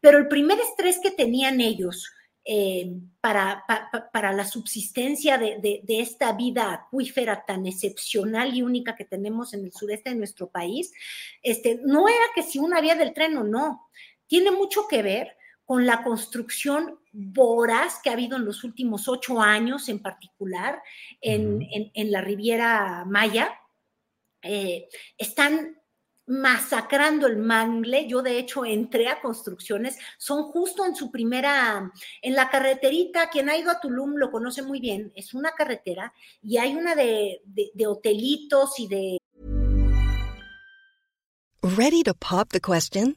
Pero 0.00 0.18
el 0.18 0.28
primer 0.28 0.60
estrés 0.60 1.00
que 1.02 1.10
tenían 1.10 1.62
ellos 1.62 2.12
eh, 2.44 2.92
para, 3.22 3.64
para, 4.12 4.32
la 4.32 4.44
subsistencia 4.44 5.38
de, 5.38 5.58
de, 5.82 6.00
esta 6.00 6.32
vida 6.32 6.72
acuífera 6.72 7.46
tan 7.46 7.64
excepcional 7.66 8.54
y 8.54 8.60
única 8.60 8.94
que 8.94 9.06
tenemos 9.06 9.54
en 9.54 9.64
el 9.64 9.72
sureste 9.72 10.10
de 10.10 10.16
nuestro 10.16 10.50
país, 10.50 10.92
este, 11.42 11.80
no 11.82 12.08
era 12.08 12.24
que 12.34 12.42
si 12.42 12.58
una 12.58 12.82
vía 12.82 12.94
del 12.94 13.14
tren 13.14 13.38
o 13.38 13.44
no, 13.44 13.88
tiene 14.26 14.50
mucho 14.50 14.86
que 14.86 15.02
ver 15.02 15.36
con 15.64 15.86
la 15.86 16.02
construcción 16.02 16.98
voraz 17.12 18.00
que 18.02 18.10
ha 18.10 18.14
habido 18.14 18.36
en 18.36 18.44
los 18.44 18.64
últimos 18.64 19.08
ocho 19.08 19.40
años, 19.40 19.88
en 19.88 20.00
particular 20.00 20.82
en, 21.20 22.10
la 22.10 22.20
Riviera 22.20 23.04
Maya. 23.06 23.58
Eh, 24.42 24.88
están 25.16 25.76
masacrando 26.26 27.26
el 27.26 27.36
mangle. 27.36 28.08
Yo 28.08 28.22
de 28.22 28.38
hecho 28.38 28.64
entré 28.64 29.08
a 29.08 29.20
construcciones, 29.20 29.98
son 30.18 30.44
justo 30.44 30.84
en 30.86 30.94
su 30.94 31.10
primera, 31.10 31.92
en 32.22 32.34
la 32.34 32.48
carreterita, 32.48 33.28
quien 33.28 33.48
ha 33.48 33.56
ido 33.56 33.70
a 33.70 33.80
Tulum 33.80 34.16
lo 34.16 34.30
conoce 34.30 34.62
muy 34.62 34.80
bien, 34.80 35.12
es 35.14 35.34
una 35.34 35.52
carretera 35.52 36.12
y 36.42 36.58
hay 36.58 36.74
una 36.74 36.94
de, 36.94 37.42
de 37.44 37.86
hotelitos 37.86 38.78
y 38.78 38.88
de... 38.88 39.18
Ready 41.62 42.02
to 42.02 42.14
pop 42.14 42.48
the 42.50 42.60
question? 42.60 43.16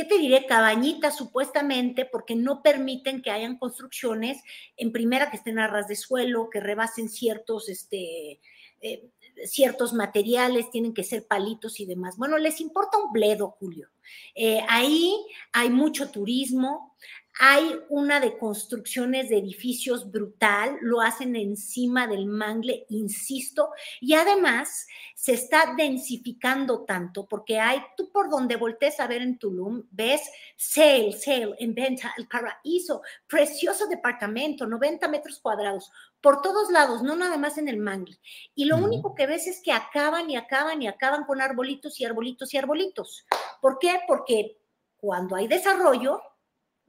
¿Qué 0.00 0.06
te 0.06 0.18
diré? 0.18 0.46
Cabañitas 0.46 1.14
supuestamente 1.18 2.06
porque 2.06 2.34
no 2.34 2.62
permiten 2.62 3.20
que 3.20 3.30
hayan 3.30 3.58
construcciones 3.58 4.42
en 4.78 4.92
primera 4.92 5.30
que 5.30 5.36
estén 5.36 5.58
a 5.58 5.66
ras 5.66 5.88
de 5.88 5.96
suelo, 5.96 6.48
que 6.48 6.58
rebasen 6.58 7.10
ciertos, 7.10 7.68
este, 7.68 8.40
eh, 8.80 9.10
ciertos 9.44 9.92
materiales, 9.92 10.70
tienen 10.70 10.94
que 10.94 11.04
ser 11.04 11.26
palitos 11.26 11.80
y 11.80 11.84
demás. 11.84 12.16
Bueno, 12.16 12.38
les 12.38 12.62
importa 12.62 12.96
un 12.96 13.12
bledo, 13.12 13.56
Julio. 13.58 13.90
Eh, 14.34 14.62
ahí 14.70 15.14
hay 15.52 15.68
mucho 15.68 16.10
turismo, 16.10 16.96
hay 17.42 17.80
una 17.88 18.20
de 18.20 18.36
construcciones 18.36 19.30
de 19.30 19.38
edificios 19.38 20.10
brutal, 20.10 20.76
lo 20.82 21.00
hacen 21.00 21.34
encima 21.36 22.06
del 22.06 22.26
mangle, 22.26 22.84
insisto, 22.90 23.70
y 23.98 24.12
además 24.12 24.86
se 25.14 25.32
está 25.32 25.72
densificando 25.74 26.84
tanto 26.84 27.26
porque 27.26 27.58
hay, 27.58 27.80
tú 27.96 28.12
por 28.12 28.28
donde 28.28 28.56
voltees 28.56 29.00
a 29.00 29.06
ver 29.06 29.22
en 29.22 29.38
Tulum, 29.38 29.84
ves 29.90 30.20
sale, 30.54 31.12
sale, 31.12 31.54
en 31.58 31.74
venta, 31.74 32.12
el 32.18 32.28
paraíso, 32.28 33.00
precioso 33.26 33.86
departamento, 33.86 34.66
90 34.66 35.08
metros 35.08 35.38
cuadrados, 35.40 35.90
por 36.20 36.42
todos 36.42 36.70
lados, 36.70 37.02
no 37.02 37.16
nada 37.16 37.38
más 37.38 37.56
en 37.56 37.68
el 37.68 37.78
mangle. 37.78 38.18
Y 38.54 38.66
lo 38.66 38.76
único 38.76 39.14
que 39.14 39.26
ves 39.26 39.46
es 39.46 39.62
que 39.62 39.72
acaban 39.72 40.28
y 40.30 40.36
acaban 40.36 40.82
y 40.82 40.88
acaban 40.88 41.24
con 41.24 41.40
arbolitos 41.40 41.98
y 42.00 42.04
arbolitos 42.04 42.52
y 42.52 42.58
arbolitos. 42.58 43.24
¿Por 43.62 43.78
qué? 43.78 43.98
Porque 44.06 44.58
cuando 44.98 45.36
hay 45.36 45.48
desarrollo, 45.48 46.20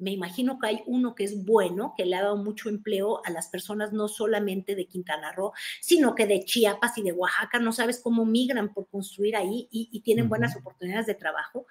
me 0.02 0.12
imagino 0.12 0.58
que 0.60 0.68
hay 0.68 0.84
uno 0.88 1.14
que 1.14 1.24
es 1.24 1.46
bueno, 1.46 1.94
que 1.96 2.06
le 2.06 2.16
ha 2.16 2.24
dado 2.24 2.38
mucho 2.38 2.70
empleo 2.70 3.22
a 3.24 3.30
las 3.30 3.48
personas 3.48 3.94
no 3.94 4.08
solamente 4.08 4.76
de 4.76 4.88
Quintana 4.88 5.32
Roo, 5.32 5.54
sino 5.80 6.16
que 6.16 6.26
de 6.26 6.44
Chiapas 6.44 6.98
y 6.98 7.04
de 7.04 7.12
Oaxaca, 7.12 7.60
no 7.60 7.72
sabes 7.72 8.02
cómo 8.02 8.26
migran 8.26 8.74
por 8.74 8.90
construir 8.90 9.36
ahí 9.36 9.68
y, 9.72 10.02
tienen 10.02 10.28
buenas 10.28 10.56
oportunidades 10.56 11.06
de 11.06 11.14
trabajo. 11.14 11.68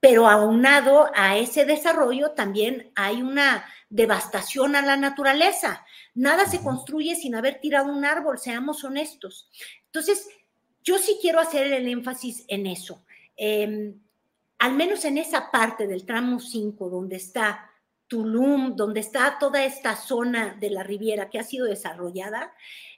Pero 0.00 0.26
aunado 0.26 1.10
a 1.14 1.36
ese 1.36 1.66
desarrollo 1.66 2.30
también 2.30 2.90
hay 2.94 3.20
una 3.20 3.66
devastación 3.90 4.74
a 4.74 4.82
la 4.82 4.96
naturaleza. 4.96 5.84
Nada 6.14 6.46
se 6.46 6.62
construye 6.62 7.14
sin 7.14 7.34
haber 7.34 7.60
tirado 7.60 7.92
un 7.92 8.06
árbol, 8.06 8.38
seamos 8.38 8.82
honestos. 8.84 9.50
Entonces, 9.86 10.28
yo 10.82 10.98
sí 10.98 11.18
quiero 11.20 11.40
hacer 11.40 11.70
el 11.72 11.86
énfasis 11.88 12.44
en 12.48 12.66
eso. 12.66 13.04
Em, 13.36 14.00
al 14.64 14.72
menos 14.72 15.04
en 15.04 15.18
esa 15.18 15.50
parte 15.50 15.86
del 15.86 16.06
tramo 16.06 16.40
5, 16.40 16.88
donde 16.88 17.16
está 17.16 17.70
Tulum, 18.06 18.74
donde 18.74 19.00
está 19.00 19.36
toda 19.38 19.62
esta 19.62 19.94
zona 19.94 20.56
de 20.58 20.70
la 20.70 20.82
Riviera 20.82 21.28
que 21.28 21.38
ha 21.38 21.42
sido 21.42 21.66
desarrollada, 21.66 22.50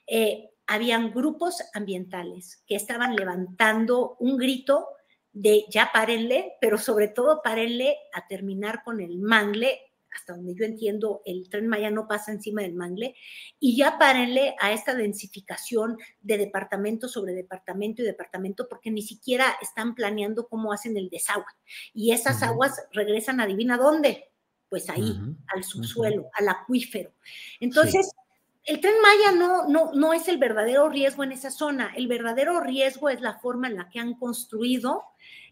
eh, 0.07 0.49
habían 0.65 1.11
grupos 1.11 1.61
ambientales 1.73 2.63
que 2.65 2.77
estaban 2.77 3.17
levantando 3.17 4.15
un 4.21 4.37
grito 4.37 4.87
de 5.33 5.65
ya 5.69 5.91
párenle, 5.93 6.53
pero 6.61 6.77
sobre 6.77 7.09
todo 7.09 7.41
párenle 7.43 7.97
a 8.13 8.25
terminar 8.27 8.81
con 8.85 9.01
el 9.01 9.19
mangle 9.19 9.86
hasta 10.13 10.33
donde 10.33 10.55
yo 10.55 10.65
entiendo, 10.65 11.21
el 11.25 11.49
tren 11.49 11.67
Maya 11.67 11.91
no 11.91 12.07
pasa 12.07 12.31
encima 12.31 12.61
del 12.61 12.73
mangle, 12.73 13.15
y 13.59 13.77
ya 13.77 13.97
párenle 13.97 14.55
a 14.59 14.71
esta 14.71 14.95
densificación 14.95 15.97
de 16.21 16.37
departamento 16.37 17.07
sobre 17.07 17.33
departamento 17.33 18.01
y 18.01 18.05
departamento, 18.05 18.67
porque 18.67 18.91
ni 18.91 19.01
siquiera 19.01 19.55
están 19.61 19.95
planeando 19.95 20.47
cómo 20.47 20.73
hacen 20.73 20.97
el 20.97 21.09
desagüe. 21.09 21.45
Y 21.93 22.11
esas 22.11 22.43
aguas 22.43 22.83
regresan, 22.91 23.39
adivina 23.39 23.77
dónde, 23.77 24.31
pues 24.69 24.89
ahí, 24.89 25.17
al 25.47 25.63
subsuelo, 25.63 26.29
al 26.33 26.49
acuífero. 26.49 27.13
Entonces, 27.59 28.11
el 28.67 28.81
tren 28.81 28.95
Maya 29.01 29.31
no, 29.31 29.67
no, 29.69 29.93
no 29.93 30.13
es 30.13 30.27
el 30.27 30.37
verdadero 30.37 30.89
riesgo 30.89 31.23
en 31.23 31.31
esa 31.31 31.49
zona. 31.49 31.93
El 31.95 32.07
verdadero 32.07 32.59
riesgo 32.59 33.07
es 33.09 33.21
la 33.21 33.39
forma 33.39 33.67
en 33.67 33.77
la 33.77 33.89
que 33.89 33.99
han 33.99 34.15
construido, 34.15 35.05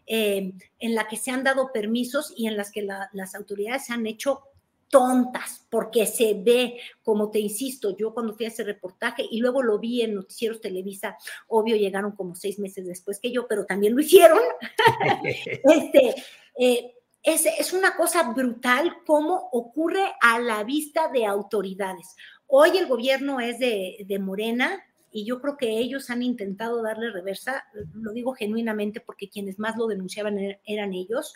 eh, 0.06 0.52
en 0.78 0.94
la 0.94 1.08
que 1.08 1.16
se 1.16 1.30
han 1.30 1.42
dado 1.42 1.72
permisos 1.72 2.32
y 2.36 2.46
en 2.46 2.58
las 2.58 2.70
que 2.70 2.82
las 2.82 3.34
autoridades 3.34 3.86
se 3.86 3.94
han 3.94 4.06
hecho 4.06 4.42
tontas, 4.88 5.66
porque 5.70 6.06
se 6.06 6.34
ve, 6.34 6.78
como 7.02 7.30
te 7.30 7.40
insisto, 7.40 7.96
yo 7.96 8.12
cuando 8.12 8.34
fui 8.34 8.44
a 8.44 8.50
ese 8.50 8.64
reportaje 8.64 9.24
y 9.28 9.40
luego 9.40 9.62
lo 9.62 9.78
vi 9.78 10.02
en 10.02 10.14
Noticieros 10.14 10.60
Televisa, 10.60 11.16
obvio 11.48 11.74
llegaron 11.74 12.12
como 12.12 12.34
seis 12.34 12.58
meses 12.58 12.86
después 12.86 13.18
que 13.18 13.32
yo, 13.32 13.48
pero 13.48 13.64
también 13.64 13.94
lo 13.94 14.02
hicieron. 14.02 14.38
este, 15.24 16.14
eh, 16.58 16.92
es, 17.22 17.46
es, 17.46 17.72
una 17.72 17.96
cosa 17.96 18.30
brutal 18.32 18.98
cómo 19.04 19.48
ocurre 19.50 20.12
a 20.20 20.38
la 20.38 20.62
vista 20.62 21.08
de 21.08 21.26
autoridades. 21.26 22.14
Hoy 22.46 22.76
el 22.76 22.86
gobierno 22.86 23.40
es 23.40 23.58
de, 23.58 24.04
de 24.06 24.18
Morena, 24.18 24.82
y 25.16 25.24
yo 25.24 25.40
creo 25.40 25.56
que 25.56 25.78
ellos 25.78 26.10
han 26.10 26.22
intentado 26.22 26.82
darle 26.82 27.10
reversa, 27.10 27.64
lo 27.94 28.12
digo 28.12 28.34
genuinamente 28.34 29.00
porque 29.00 29.30
quienes 29.30 29.58
más 29.58 29.76
lo 29.76 29.86
denunciaban 29.86 30.38
er, 30.38 30.60
eran 30.66 30.92
ellos, 30.92 31.34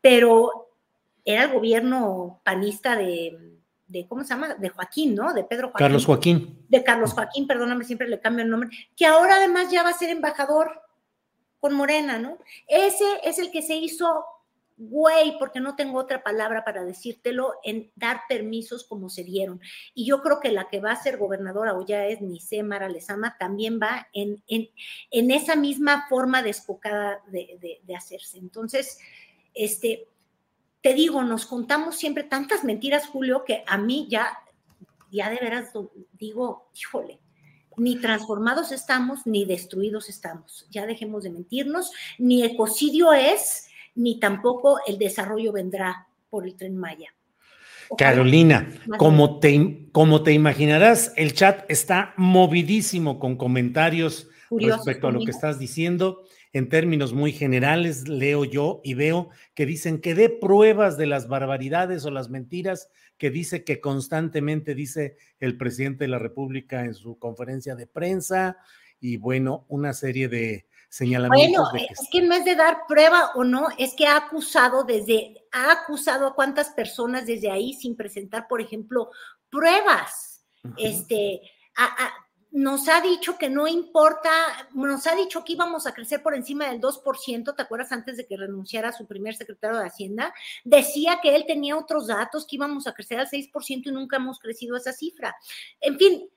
pero 0.00 0.68
era 1.24 1.44
el 1.44 1.52
gobierno 1.52 2.40
panista 2.42 2.96
de, 2.96 3.60
de, 3.86 4.08
¿cómo 4.08 4.24
se 4.24 4.30
llama? 4.30 4.54
De 4.54 4.70
Joaquín, 4.70 5.14
¿no? 5.14 5.32
De 5.32 5.44
Pedro 5.44 5.68
Joaquín. 5.68 5.84
Carlos 5.84 6.06
Joaquín. 6.06 6.66
De 6.68 6.82
Carlos 6.82 7.12
Joaquín, 7.12 7.46
perdóname, 7.46 7.84
siempre 7.84 8.08
le 8.08 8.20
cambio 8.20 8.44
el 8.44 8.50
nombre, 8.50 8.70
que 8.96 9.06
ahora 9.06 9.36
además 9.36 9.70
ya 9.70 9.84
va 9.84 9.90
a 9.90 9.98
ser 9.98 10.10
embajador 10.10 10.82
con 11.60 11.74
Morena, 11.74 12.18
¿no? 12.18 12.38
Ese 12.66 13.04
es 13.22 13.38
el 13.38 13.52
que 13.52 13.62
se 13.62 13.76
hizo 13.76 14.24
güey, 14.80 15.38
porque 15.38 15.60
no 15.60 15.76
tengo 15.76 15.98
otra 15.98 16.22
palabra 16.22 16.64
para 16.64 16.84
decírtelo, 16.84 17.52
en 17.62 17.92
dar 17.96 18.22
permisos 18.30 18.82
como 18.84 19.10
se 19.10 19.24
dieron. 19.24 19.60
Y 19.94 20.06
yo 20.06 20.22
creo 20.22 20.40
que 20.40 20.50
la 20.50 20.68
que 20.68 20.80
va 20.80 20.92
a 20.92 21.02
ser 21.02 21.18
gobernadora 21.18 21.74
o 21.74 21.84
ya 21.84 22.06
es 22.06 22.22
Nice 22.22 22.62
Mara 22.62 22.88
Lezama, 22.88 23.36
también 23.38 23.78
va 23.78 24.08
en, 24.14 24.42
en, 24.48 24.70
en 25.10 25.30
esa 25.30 25.54
misma 25.54 26.06
forma 26.08 26.42
descocada 26.42 27.20
de, 27.26 27.58
de, 27.60 27.80
de 27.82 27.94
hacerse. 27.94 28.38
Entonces, 28.38 28.98
este, 29.52 30.08
te 30.80 30.94
digo, 30.94 31.22
nos 31.24 31.44
contamos 31.44 31.96
siempre 31.96 32.24
tantas 32.24 32.64
mentiras, 32.64 33.06
Julio, 33.06 33.44
que 33.44 33.62
a 33.66 33.76
mí 33.76 34.06
ya, 34.08 34.38
ya 35.10 35.28
de 35.28 35.36
veras 35.36 35.72
digo, 36.12 36.70
híjole, 36.74 37.20
ni 37.76 38.00
transformados 38.00 38.72
estamos, 38.72 39.26
ni 39.26 39.44
destruidos 39.44 40.08
estamos. 40.08 40.66
Ya 40.70 40.86
dejemos 40.86 41.24
de 41.24 41.30
mentirnos, 41.30 41.92
ni 42.18 42.44
ecocidio 42.44 43.12
es, 43.12 43.68
ni 44.00 44.18
tampoco 44.18 44.80
el 44.86 44.98
desarrollo 44.98 45.52
vendrá 45.52 46.08
por 46.30 46.46
el 46.46 46.56
tren 46.56 46.76
Maya. 46.76 47.14
Carolina, 47.98 48.68
como 48.98 49.40
te, 49.40 49.88
como 49.92 50.22
te 50.22 50.32
imaginarás, 50.32 51.12
el 51.16 51.34
chat 51.34 51.68
está 51.70 52.14
movidísimo 52.16 53.18
con 53.18 53.36
comentarios 53.36 54.28
respecto 54.50 55.08
a 55.08 55.12
lo 55.12 55.20
que 55.20 55.32
estás 55.32 55.58
diciendo. 55.58 56.22
En 56.52 56.68
términos 56.68 57.12
muy 57.12 57.32
generales, 57.32 58.08
leo 58.08 58.44
yo 58.44 58.80
y 58.84 58.94
veo 58.94 59.28
que 59.54 59.66
dicen 59.66 60.00
que 60.00 60.14
dé 60.14 60.30
pruebas 60.30 60.96
de 60.96 61.06
las 61.06 61.28
barbaridades 61.28 62.04
o 62.04 62.10
las 62.10 62.30
mentiras 62.30 62.88
que 63.18 63.30
dice 63.30 63.64
que 63.64 63.80
constantemente 63.80 64.74
dice 64.74 65.16
el 65.38 65.58
presidente 65.58 66.04
de 66.04 66.08
la 66.08 66.18
República 66.18 66.84
en 66.84 66.94
su 66.94 67.18
conferencia 67.18 67.74
de 67.74 67.86
prensa. 67.86 68.56
Y 68.98 69.16
bueno, 69.16 69.66
una 69.68 69.92
serie 69.92 70.28
de 70.28 70.66
señalamientos. 70.90 71.70
Bueno, 71.70 71.86
es 71.90 72.08
que 72.10 72.18
en 72.18 72.28
vez 72.28 72.44
de 72.44 72.56
dar 72.56 72.82
prueba 72.86 73.32
o 73.34 73.44
no, 73.44 73.68
es 73.78 73.94
que 73.94 74.06
ha 74.06 74.16
acusado 74.16 74.84
desde, 74.84 75.46
ha 75.52 75.72
acusado 75.72 76.26
a 76.26 76.34
cuántas 76.34 76.70
personas 76.70 77.24
desde 77.24 77.50
ahí 77.50 77.72
sin 77.72 77.96
presentar, 77.96 78.46
por 78.48 78.60
ejemplo, 78.60 79.10
pruebas. 79.48 80.44
Uh 80.62 80.68
-huh. 80.68 80.74
Este, 80.76 81.40
a, 81.76 81.84
a, 81.84 82.12
nos 82.52 82.88
ha 82.88 83.00
dicho 83.00 83.38
que 83.38 83.48
no 83.48 83.68
importa, 83.68 84.30
nos 84.74 85.06
ha 85.06 85.14
dicho 85.14 85.44
que 85.44 85.52
íbamos 85.52 85.86
a 85.86 85.94
crecer 85.94 86.20
por 86.22 86.34
encima 86.34 86.68
del 86.68 86.80
2%, 86.80 87.54
¿te 87.54 87.62
acuerdas 87.62 87.92
antes 87.92 88.16
de 88.16 88.26
que 88.26 88.36
renunciara 88.36 88.92
su 88.92 89.06
primer 89.06 89.36
secretario 89.36 89.78
de 89.78 89.86
Hacienda? 89.86 90.34
Decía 90.64 91.20
que 91.22 91.36
él 91.36 91.44
tenía 91.46 91.76
otros 91.76 92.08
datos, 92.08 92.46
que 92.46 92.56
íbamos 92.56 92.88
a 92.88 92.92
crecer 92.92 93.20
al 93.20 93.28
6% 93.30 93.86
y 93.86 93.92
nunca 93.92 94.16
hemos 94.16 94.40
crecido 94.40 94.76
esa 94.76 94.92
cifra. 94.92 95.36
En 95.80 95.96
fin, 95.96 96.28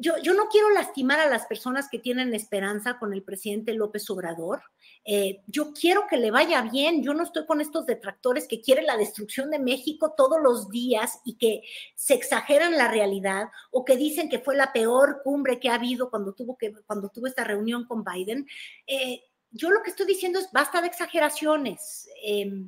yo, 0.00 0.14
yo, 0.22 0.32
no 0.32 0.48
quiero 0.48 0.70
lastimar 0.70 1.20
a 1.20 1.28
las 1.28 1.44
personas 1.44 1.88
que 1.90 1.98
tienen 1.98 2.34
esperanza 2.34 2.98
con 2.98 3.12
el 3.12 3.22
presidente 3.22 3.74
López 3.74 4.08
Obrador. 4.08 4.62
Eh, 5.04 5.42
yo 5.46 5.74
quiero 5.74 6.06
que 6.08 6.16
le 6.16 6.30
vaya 6.30 6.62
bien. 6.62 7.02
Yo 7.02 7.12
no 7.12 7.22
estoy 7.22 7.44
con 7.44 7.60
estos 7.60 7.84
detractores 7.84 8.48
que 8.48 8.62
quieren 8.62 8.86
la 8.86 8.96
destrucción 8.96 9.50
de 9.50 9.58
México 9.58 10.14
todos 10.16 10.40
los 10.42 10.70
días 10.70 11.20
y 11.26 11.36
que 11.36 11.62
se 11.94 12.14
exageran 12.14 12.78
la 12.78 12.90
realidad 12.90 13.48
o 13.70 13.84
que 13.84 13.98
dicen 13.98 14.30
que 14.30 14.38
fue 14.38 14.56
la 14.56 14.72
peor 14.72 15.20
cumbre 15.22 15.60
que 15.60 15.68
ha 15.68 15.74
habido 15.74 16.08
cuando 16.08 16.32
tuvo, 16.32 16.56
que, 16.56 16.72
cuando 16.86 17.10
tuvo 17.10 17.26
esta 17.26 17.44
reunión 17.44 17.84
con 17.86 18.02
Biden. 18.02 18.46
Eh, 18.86 19.22
yo 19.50 19.70
lo 19.70 19.82
que 19.82 19.90
estoy 19.90 20.06
diciendo 20.06 20.38
es 20.38 20.50
basta 20.50 20.80
de 20.80 20.86
exageraciones. 20.86 22.08
Eh, 22.24 22.64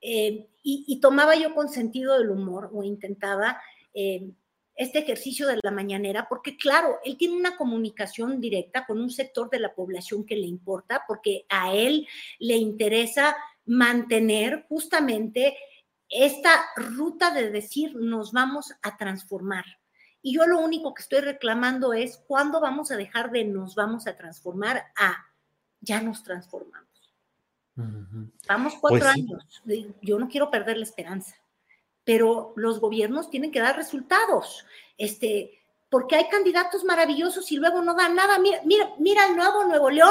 y, 0.00 0.84
y, 0.86 1.00
tomaba 1.00 1.34
yo 1.34 1.54
con 1.54 1.70
sentido 1.70 2.18
del 2.18 2.30
humor 2.30 2.68
o 2.74 2.82
intentaba 2.82 3.58
este 4.76 5.00
ejercicio 5.00 5.46
de 5.46 5.60
la 5.62 5.70
mañanera, 5.70 6.26
porque 6.28 6.56
claro, 6.56 6.98
él 7.04 7.16
tiene 7.16 7.36
una 7.36 7.56
comunicación 7.56 8.40
directa 8.40 8.84
con 8.86 9.00
un 9.00 9.10
sector 9.10 9.48
de 9.50 9.60
la 9.60 9.74
población 9.74 10.24
que 10.24 10.36
le 10.36 10.46
importa, 10.46 11.04
porque 11.06 11.46
a 11.48 11.72
él 11.72 12.06
le 12.38 12.56
interesa 12.56 13.36
mantener 13.66 14.66
justamente 14.68 15.56
esta 16.08 16.64
ruta 16.76 17.32
de 17.32 17.50
decir 17.50 17.94
nos 17.94 18.32
vamos 18.32 18.72
a 18.82 18.96
transformar. 18.96 19.64
Y 20.22 20.34
yo 20.34 20.46
lo 20.46 20.58
único 20.58 20.94
que 20.94 21.02
estoy 21.02 21.20
reclamando 21.20 21.92
es 21.92 22.16
cuándo 22.26 22.60
vamos 22.60 22.90
a 22.90 22.96
dejar 22.96 23.30
de 23.30 23.44
nos 23.44 23.74
vamos 23.74 24.06
a 24.06 24.16
transformar 24.16 24.84
a 24.96 25.16
ya 25.80 26.00
nos 26.00 26.22
transformamos. 26.22 26.88
Uh 27.76 27.82
-huh. 27.82 28.30
Vamos 28.48 28.74
cuatro 28.80 29.00
pues 29.00 29.10
años. 29.10 29.62
Yo 30.00 30.18
no 30.18 30.28
quiero 30.28 30.50
perder 30.50 30.78
la 30.78 30.84
esperanza 30.84 31.36
pero 32.04 32.52
los 32.56 32.80
gobiernos 32.80 33.30
tienen 33.30 33.50
que 33.50 33.60
dar 33.60 33.76
resultados. 33.76 34.64
Este, 34.98 35.62
porque 35.88 36.16
hay 36.16 36.28
candidatos 36.28 36.84
maravillosos 36.84 37.50
y 37.52 37.56
luego 37.56 37.82
no 37.82 37.94
dan 37.94 38.14
nada. 38.14 38.38
Mira, 38.38 38.60
mira, 38.64 38.90
mira 38.98 39.26
el 39.26 39.36
nuevo 39.36 39.64
Nuevo 39.64 39.90
León. 39.90 40.10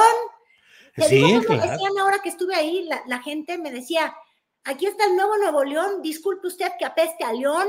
Sí, 0.98 1.16
digo, 1.16 1.42
claro. 1.42 1.72
decían 1.72 1.98
ahora 2.00 2.20
que 2.20 2.30
estuve 2.30 2.56
ahí, 2.56 2.84
la, 2.84 3.04
la, 3.08 3.22
gente 3.22 3.58
me 3.58 3.72
decía, 3.72 4.16
aquí 4.64 4.86
está 4.86 5.06
el 5.06 5.16
nuevo 5.16 5.38
Nuevo 5.38 5.64
León, 5.64 6.02
disculpe 6.04 6.48
usted 6.48 6.72
que 6.78 6.86
apeste 6.86 7.24
a 7.24 7.34
León. 7.34 7.68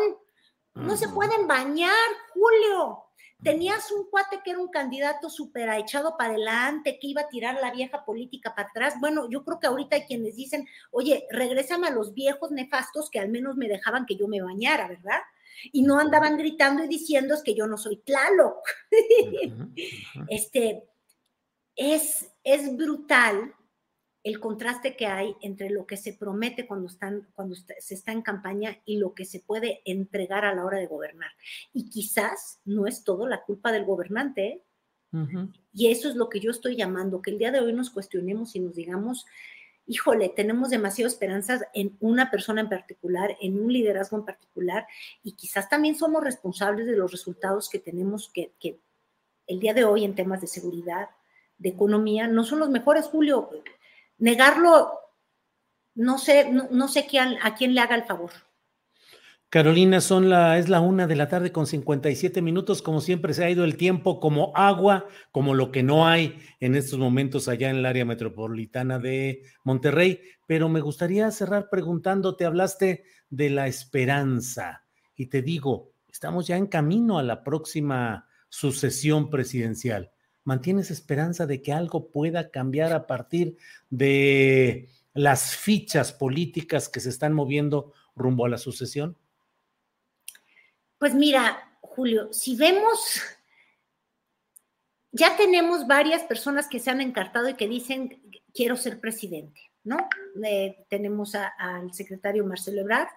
No 0.74 0.92
uh 0.92 0.94
-huh. 0.94 0.96
se 0.96 1.08
pueden 1.08 1.46
bañar, 1.46 2.08
Julio. 2.34 3.03
Tenías 3.42 3.90
un 3.92 4.08
cuate 4.08 4.40
que 4.42 4.52
era 4.52 4.58
un 4.58 4.68
candidato 4.68 5.28
súper 5.28 5.68
echado 5.68 6.16
para 6.16 6.30
adelante, 6.30 6.98
que 6.98 7.08
iba 7.08 7.22
a 7.22 7.28
tirar 7.28 7.60
la 7.60 7.70
vieja 7.70 8.04
política 8.04 8.54
para 8.54 8.68
atrás. 8.68 8.94
Bueno, 9.00 9.28
yo 9.28 9.44
creo 9.44 9.60
que 9.60 9.66
ahorita 9.66 9.96
hay 9.96 10.02
quienes 10.02 10.36
dicen, 10.36 10.66
oye, 10.90 11.26
regrésame 11.30 11.88
a 11.88 11.90
los 11.90 12.14
viejos 12.14 12.50
nefastos 12.52 13.10
que 13.10 13.20
al 13.20 13.28
menos 13.28 13.56
me 13.56 13.68
dejaban 13.68 14.06
que 14.06 14.16
yo 14.16 14.28
me 14.28 14.40
bañara, 14.40 14.88
¿verdad? 14.88 15.20
Y 15.72 15.82
no 15.82 15.98
andaban 15.98 16.38
gritando 16.38 16.84
y 16.84 16.88
diciendo 16.88 17.34
es 17.34 17.42
que 17.42 17.54
yo 17.54 17.66
no 17.66 17.76
soy 17.76 17.98
Tlaloc. 17.98 18.66
Uh 18.90 18.96
-huh. 19.50 20.26
Este, 20.28 20.88
es, 21.76 22.32
es 22.44 22.76
brutal 22.76 23.54
el 24.24 24.40
contraste 24.40 24.96
que 24.96 25.06
hay 25.06 25.36
entre 25.42 25.68
lo 25.68 25.86
que 25.86 25.98
se 25.98 26.14
promete 26.14 26.66
cuando, 26.66 26.86
están, 26.86 27.28
cuando 27.34 27.54
se 27.54 27.94
está 27.94 28.10
en 28.10 28.22
campaña 28.22 28.78
y 28.86 28.96
lo 28.96 29.14
que 29.14 29.26
se 29.26 29.40
puede 29.40 29.82
entregar 29.84 30.46
a 30.46 30.54
la 30.54 30.64
hora 30.64 30.78
de 30.78 30.86
gobernar. 30.86 31.30
Y 31.74 31.90
quizás 31.90 32.58
no 32.64 32.86
es 32.86 33.04
todo 33.04 33.28
la 33.28 33.42
culpa 33.44 33.70
del 33.70 33.84
gobernante. 33.84 34.46
¿eh? 34.46 34.62
Uh 35.12 35.16
-huh. 35.18 35.52
Y 35.74 35.88
eso 35.88 36.08
es 36.08 36.16
lo 36.16 36.30
que 36.30 36.40
yo 36.40 36.50
estoy 36.50 36.74
llamando, 36.74 37.20
que 37.20 37.32
el 37.32 37.38
día 37.38 37.52
de 37.52 37.60
hoy 37.60 37.74
nos 37.74 37.90
cuestionemos 37.90 38.56
y 38.56 38.60
nos 38.60 38.74
digamos, 38.74 39.26
híjole, 39.86 40.30
tenemos 40.30 40.70
demasiadas 40.70 41.12
esperanzas 41.12 41.62
en 41.74 41.94
una 42.00 42.30
persona 42.30 42.62
en 42.62 42.70
particular, 42.70 43.36
en 43.42 43.62
un 43.62 43.70
liderazgo 43.70 44.16
en 44.16 44.24
particular, 44.24 44.86
y 45.22 45.32
quizás 45.32 45.68
también 45.68 45.96
somos 45.96 46.24
responsables 46.24 46.86
de 46.86 46.96
los 46.96 47.12
resultados 47.12 47.68
que 47.68 47.78
tenemos 47.78 48.30
que, 48.32 48.54
que 48.58 48.80
el 49.46 49.60
día 49.60 49.74
de 49.74 49.84
hoy 49.84 50.04
en 50.04 50.14
temas 50.14 50.40
de 50.40 50.46
seguridad, 50.46 51.10
de 51.58 51.68
economía, 51.68 52.26
no 52.26 52.42
son 52.42 52.60
los 52.60 52.70
mejores, 52.70 53.04
Julio 53.04 53.50
negarlo, 54.18 54.92
no 55.94 56.18
sé, 56.18 56.50
no, 56.50 56.88
sé 56.88 57.06
quién, 57.06 57.36
a 57.42 57.54
quién 57.54 57.74
le 57.74 57.80
haga 57.80 57.94
el 57.94 58.04
favor. 58.04 58.30
Carolina, 59.48 60.00
son 60.00 60.28
la, 60.28 60.58
es 60.58 60.68
la 60.68 60.80
una 60.80 61.06
de 61.06 61.14
la 61.14 61.28
tarde 61.28 61.52
con 61.52 61.68
57 61.68 62.42
minutos. 62.42 62.82
Como 62.82 63.00
siempre, 63.00 63.34
se 63.34 63.44
ha 63.44 63.50
ido 63.50 63.64
el 63.64 63.76
tiempo 63.76 64.18
como 64.18 64.52
agua, 64.56 65.06
como 65.30 65.54
lo 65.54 65.70
que 65.70 65.84
no 65.84 66.08
hay 66.08 66.40
en 66.58 66.74
estos 66.74 66.98
momentos 66.98 67.46
allá 67.46 67.70
en 67.70 67.76
el 67.76 67.86
área 67.86 68.04
metropolitana 68.04 68.98
de 68.98 69.42
Monterrey. 69.62 70.20
Pero 70.48 70.68
me 70.68 70.80
gustaría 70.80 71.30
cerrar 71.30 71.68
preguntándote, 71.70 72.44
hablaste 72.44 73.04
de 73.30 73.50
la 73.50 73.68
esperanza 73.68 74.84
y 75.16 75.26
te 75.26 75.42
digo, 75.42 75.92
estamos 76.08 76.46
ya 76.46 76.56
en 76.56 76.66
camino 76.66 77.18
a 77.18 77.22
la 77.22 77.44
próxima 77.44 78.28
sucesión 78.48 79.30
presidencial. 79.30 80.12
¿Mantienes 80.44 80.90
esperanza 80.90 81.46
de 81.46 81.62
que 81.62 81.72
algo 81.72 82.10
pueda 82.10 82.50
cambiar 82.50 82.92
a 82.92 83.06
partir 83.06 83.56
de 83.90 84.88
las 85.14 85.56
fichas 85.56 86.12
políticas 86.12 86.88
que 86.88 87.00
se 87.00 87.08
están 87.08 87.32
moviendo 87.32 87.92
rumbo 88.14 88.44
a 88.44 88.48
la 88.48 88.58
sucesión? 88.58 89.16
Pues 90.98 91.14
mira, 91.14 91.78
Julio, 91.80 92.32
si 92.32 92.56
vemos, 92.56 93.22
ya 95.12 95.36
tenemos 95.36 95.86
varias 95.86 96.22
personas 96.24 96.68
que 96.68 96.80
se 96.80 96.90
han 96.90 97.00
encartado 97.00 97.48
y 97.48 97.54
que 97.54 97.68
dicen, 97.68 98.22
quiero 98.52 98.76
ser 98.76 99.00
presidente, 99.00 99.60
¿no? 99.84 99.96
Eh, 100.44 100.84
tenemos 100.88 101.34
al 101.34 101.92
secretario 101.92 102.44
Marcelo 102.44 102.80
Ebrard, 102.80 103.08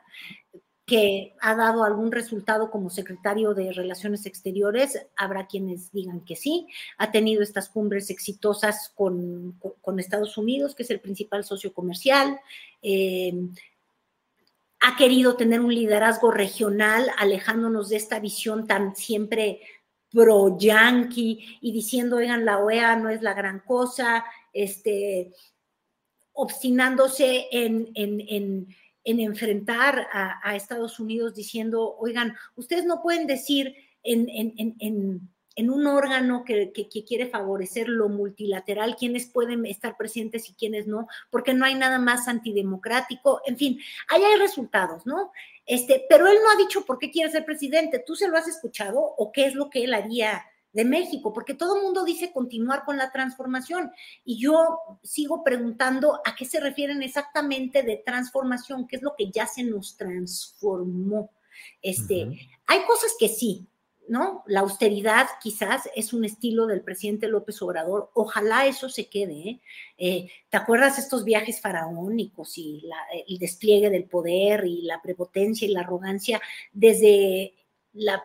que 0.88 1.36
ha 1.42 1.54
dado 1.54 1.84
algún 1.84 2.14
resultado 2.14 2.72
como 2.72 2.90
secretario 2.90 3.54
de 3.54 3.74
Relaciones 3.74 4.26
Exteriores, 4.26 5.06
habrá 5.18 5.46
quienes 5.46 5.92
digan 5.92 6.22
que 6.22 6.38
sí, 6.38 6.66
ha 6.98 7.12
tenido 7.12 7.44
estas 7.44 7.68
cumbres 7.68 8.10
exitosas 8.10 8.94
con, 8.96 9.60
Estados 10.00 10.38
Unidos, 10.38 10.76
que 10.76 10.84
es 10.84 10.90
el 10.90 11.02
principal 11.02 11.44
socio 11.44 11.74
comercial, 11.74 12.40
eh, 12.82 13.34
ha 14.80 14.96
querido 14.96 15.36
tener 15.36 15.60
un 15.60 15.76
liderazgo 15.76 16.32
regional, 16.32 17.12
alejándonos 17.18 17.90
de 17.90 17.98
esta 17.98 18.22
visión 18.22 18.66
tan 18.66 18.96
siempre 18.96 19.60
pro-yanqui 20.10 21.60
y 21.60 21.74
diciendo, 21.74 22.16
oigan, 22.16 22.46
la 22.46 22.60
OEA 22.60 22.96
no 22.96 23.10
es 23.10 23.22
la 23.22 23.34
gran 23.34 23.60
cosa, 23.60 24.24
este, 24.54 25.34
obstinándose 26.32 27.48
en 27.52 27.92
en 27.94 28.68
enfrentar 29.08 30.08
a, 30.12 30.56
Estados 30.56 31.00
Unidos 31.00 31.34
diciendo, 31.34 31.96
oigan, 31.98 32.36
ustedes 32.56 32.86
no 32.86 33.02
pueden 33.02 33.26
decir 33.26 33.74
en, 34.04 35.70
un 35.70 35.88
órgano 35.88 36.44
que, 36.46 36.72
quiere 37.08 37.28
favorecer 37.28 37.88
lo 37.88 38.10
multilateral 38.10 38.96
quiénes 38.98 39.28
pueden 39.28 39.66
estar 39.66 39.96
presentes 39.96 40.50
y 40.50 40.54
quiénes 40.54 40.88
no, 40.88 41.08
porque 41.30 41.54
no 41.54 41.66
hay 41.66 41.76
nada 41.76 42.00
más 42.00 42.28
antidemocrático. 42.28 43.42
En 43.46 43.58
fin, 43.58 43.80
ahí 44.10 44.24
hay 44.24 44.40
resultados, 44.40 45.06
¿no? 45.06 45.32
Este, 45.66 46.06
pero 46.10 46.28
él 46.28 46.38
no 46.44 46.52
ha 46.52 46.58
dicho 46.58 46.86
por 46.86 47.00
qué 47.00 47.10
quiere 47.10 47.32
ser 47.32 47.46
presidente. 47.46 48.04
¿Tú 48.06 48.16
se 48.16 48.28
lo 48.28 48.38
has 48.38 48.48
escuchado 48.48 49.00
o 49.00 49.32
qué 49.32 49.46
es 49.46 49.56
lo 49.56 49.70
que 49.70 49.84
él 49.86 49.94
haría? 49.94 50.44
De 50.78 50.86
México, 50.86 51.34
porque 51.34 51.56
todo 51.56 51.76
el 51.76 51.82
mundo 51.82 52.06
dice 52.06 52.32
continuar 52.32 52.86
con 52.86 52.98
la 52.98 53.12
transformación 53.12 53.92
y 54.24 54.38
yo 54.40 54.78
sigo 55.02 55.44
preguntando 55.44 56.22
a 56.24 56.36
qué 56.36 56.46
se 56.46 56.60
refieren 56.60 57.02
exactamente 57.02 57.82
de 57.82 57.98
transformación, 58.06 58.88
qué 58.88 58.98
es 58.98 59.02
lo 59.02 59.16
que 59.18 59.32
ya 59.32 59.48
se 59.48 59.64
nos 59.64 59.98
transformó. 59.98 61.32
Este, 61.82 62.28
Hay 62.68 62.86
cosas 62.86 63.16
que 63.20 63.28
sí, 63.28 63.68
¿no? 64.08 64.44
La 64.46 64.60
austeridad 64.60 65.26
quizás 65.42 65.90
es 65.96 66.14
un 66.14 66.24
estilo 66.24 66.68
del 66.68 66.84
presidente 66.84 67.28
López 67.28 67.60
Obrador. 67.64 68.12
Ojalá 68.14 68.68
eso 68.68 68.88
se 68.88 69.10
quede. 69.10 69.50
¿eh? 69.50 69.62
Eh, 69.98 70.30
te 70.48 70.58
acuerdas 70.58 71.00
estos 71.00 71.24
viajes 71.24 71.60
faraónicos 71.60 72.56
y 72.60 72.88
el 73.28 73.40
despliegue 73.40 73.90
del 73.90 74.04
poder 74.04 74.64
y 74.68 74.84
la 74.84 75.02
prepotencia 75.02 75.68
y 75.68 75.72
la 75.72 75.80
arrogancia 75.80 76.40
desde 76.72 77.56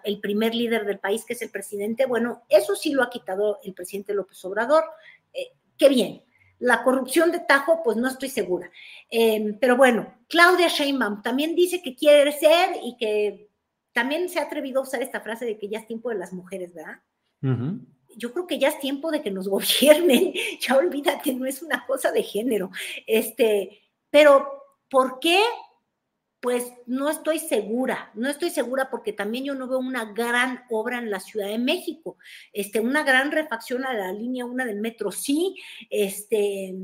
el 0.05 0.21
primer 0.21 0.55
líder 0.55 0.85
del 0.85 0.99
país, 0.99 1.25
que 1.25 1.33
es 1.33 1.43
el 1.43 1.51
presidente, 1.51 2.07
bueno, 2.07 2.43
eso 2.49 2.75
sí 2.75 2.93
lo 2.93 3.03
ha 3.03 3.11
quitado 3.11 3.61
el 3.65 3.75
presidente 3.75 4.15
López 4.15 4.45
Obrador. 4.45 4.85
Eh, 5.33 5.53
qué 5.77 5.89
bien. 5.89 6.23
La 6.59 6.85
corrupción 6.85 7.33
de 7.33 7.41
Tajo, 7.41 7.83
pues 7.83 7.97
no 7.97 8.09
estoy 8.09 8.29
segura. 8.29 8.71
Em, 9.11 9.59
pero 9.59 9.77
bueno, 9.77 10.15
Claudia 10.29 10.69
Sheinbaum 10.69 11.23
también 11.23 11.55
dice 11.55 11.83
que 11.83 11.97
quiere 11.97 12.33
ser 12.33 12.77
y 12.85 12.97
que 12.97 13.51
también 13.93 14.29
se 14.29 14.39
ha 14.39 14.45
atrevido 14.45 14.81
a 14.81 14.85
usar 14.85 15.03
esta 15.03 15.21
frase 15.21 15.45
de 15.45 15.59
que 15.59 15.69
ya 15.69 15.79
es 15.79 15.87
tiempo 15.87 16.11
de 16.11 16.17
las 16.17 16.33
mujeres, 16.33 16.73
¿verdad? 16.73 17.01
Yo 18.17 18.33
creo 18.33 18.47
que 18.47 18.59
ya 18.59 18.69
es 18.69 18.79
tiempo 18.79 19.11
de 19.11 19.23
que 19.23 19.31
nos 19.31 19.49
gobiernen. 19.49 20.33
Ya 20.61 20.77
olvídate, 20.77 21.35
no 21.35 21.47
es 21.47 21.63
una 21.63 21.85
cosa 21.87 22.13
de 22.13 22.23
género. 22.23 22.71
Este, 23.07 23.83
pero 24.11 24.49
¿por 24.89 25.19
qué 25.19 25.43
pues 26.43 26.73
no 26.87 27.09
estoy 27.09 27.39
segura, 27.39 28.11
no 28.15 28.29
estoy 28.29 28.51
segura 28.51 28.91
porque 28.91 29.13
también 29.13 29.45
yo 29.45 29.55
no 29.55 29.69
veo 29.69 29.79
una 29.79 30.07
gran 30.07 30.65
obra 30.71 30.99
en 30.99 31.09
la 31.09 31.21
Ciudad 31.21 31.47
de 31.47 31.59
México, 31.59 32.19
este, 32.53 32.81
una 32.81 33.05
gran 33.05 33.31
refacción 33.31 33.87
a 33.87 33.95
la 33.95 34.13
línea 34.13 34.45
1 34.45 34.65
del 34.65 34.81
metro, 34.81 35.13
sí, 35.13 35.55
este, 35.89 36.75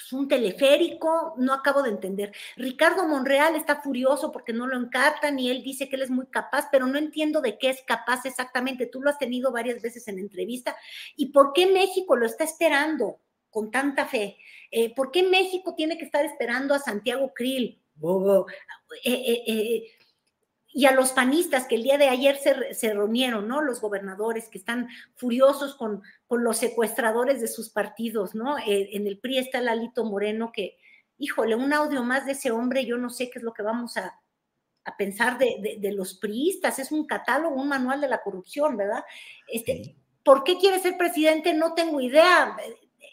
es 0.00 0.10
pues, 0.10 0.12
un 0.12 0.26
teleférico, 0.26 1.34
no 1.38 1.52
acabo 1.52 1.82
de 1.82 1.90
entender. 1.90 2.32
Ricardo 2.56 3.06
Monreal 3.06 3.54
está 3.54 3.80
furioso 3.80 4.32
porque 4.32 4.52
no 4.52 4.66
lo 4.66 4.76
encartan 4.76 5.38
y 5.38 5.48
él 5.48 5.62
dice 5.62 5.88
que 5.88 5.94
él 5.94 6.02
es 6.02 6.10
muy 6.10 6.26
capaz, 6.26 6.68
pero 6.72 6.86
no 6.86 6.98
entiendo 6.98 7.40
de 7.40 7.56
qué 7.56 7.70
es 7.70 7.82
capaz 7.86 8.24
exactamente. 8.26 8.86
Tú 8.86 9.00
lo 9.00 9.10
has 9.10 9.18
tenido 9.18 9.52
varias 9.52 9.80
veces 9.80 10.08
en 10.08 10.18
entrevista. 10.18 10.76
¿Y 11.14 11.26
por 11.26 11.52
qué 11.52 11.66
México 11.66 12.16
lo 12.16 12.26
está 12.26 12.42
esperando 12.42 13.20
con 13.48 13.70
tanta 13.70 14.06
fe? 14.06 14.38
Eh, 14.72 14.92
¿Por 14.94 15.12
qué 15.12 15.22
México 15.22 15.74
tiene 15.76 15.98
que 15.98 16.04
estar 16.04 16.24
esperando 16.24 16.74
a 16.74 16.80
Santiago 16.80 17.32
Krill? 17.32 17.79
Eh, 19.04 19.12
eh, 19.12 19.44
eh, 19.46 19.92
y 20.72 20.86
a 20.86 20.92
los 20.92 21.12
panistas 21.12 21.66
que 21.66 21.74
el 21.74 21.82
día 21.82 21.98
de 21.98 22.08
ayer 22.08 22.36
se, 22.36 22.94
reunieron, 22.94 23.48
¿no? 23.48 23.60
Los 23.60 23.80
gobernadores 23.80 24.48
que 24.48 24.58
están 24.58 24.88
furiosos 25.16 25.74
con, 25.74 26.02
con 26.28 26.44
los 26.44 26.58
secuestradores 26.58 27.40
de 27.40 27.48
sus 27.48 27.70
partidos, 27.70 28.36
¿no? 28.36 28.56
en 28.64 29.06
el 29.08 29.18
PRI 29.18 29.38
está 29.38 29.60
Lalito 29.60 30.04
Moreno 30.04 30.52
que, 30.52 30.78
híjole, 31.18 31.56
un 31.56 31.72
audio 31.72 32.04
más 32.04 32.24
de 32.24 32.32
ese 32.32 32.52
hombre, 32.52 32.86
yo 32.86 32.98
no 32.98 33.10
sé 33.10 33.30
qué 33.30 33.40
es 33.40 33.42
lo 33.42 33.52
que 33.52 33.64
vamos 33.64 33.96
a, 33.96 34.16
pensar 34.96 35.38
de, 35.38 35.92
los 35.92 36.14
priistas, 36.14 36.78
es 36.78 36.90
un 36.90 37.06
catálogo, 37.06 37.60
un 37.60 37.68
manual 37.68 38.00
de 38.00 38.08
la 38.08 38.22
corrupción, 38.22 38.76
¿verdad? 38.76 39.04
Este, 39.46 39.96
¿Por 40.24 40.44
qué 40.44 40.56
quiere 40.58 40.78
ser 40.78 40.96
presidente? 40.96 41.52
No 41.52 41.74
tengo 41.74 42.00
idea. 42.00 42.56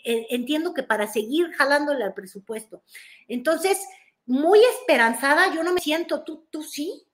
Entiendo 0.04 0.74
que 0.74 0.84
para 0.84 1.06
seguir 1.06 1.52
jalándole 1.54 2.04
al 2.04 2.14
presupuesto. 2.14 2.82
Entonces, 3.28 3.80
muy 4.28 4.60
esperanzada, 4.80 5.54
yo 5.56 5.64
no 5.64 5.74
me 5.74 5.82
siento, 5.82 6.24
¿tú, 6.24 6.48
tú 6.52 6.62
sí? 6.62 7.08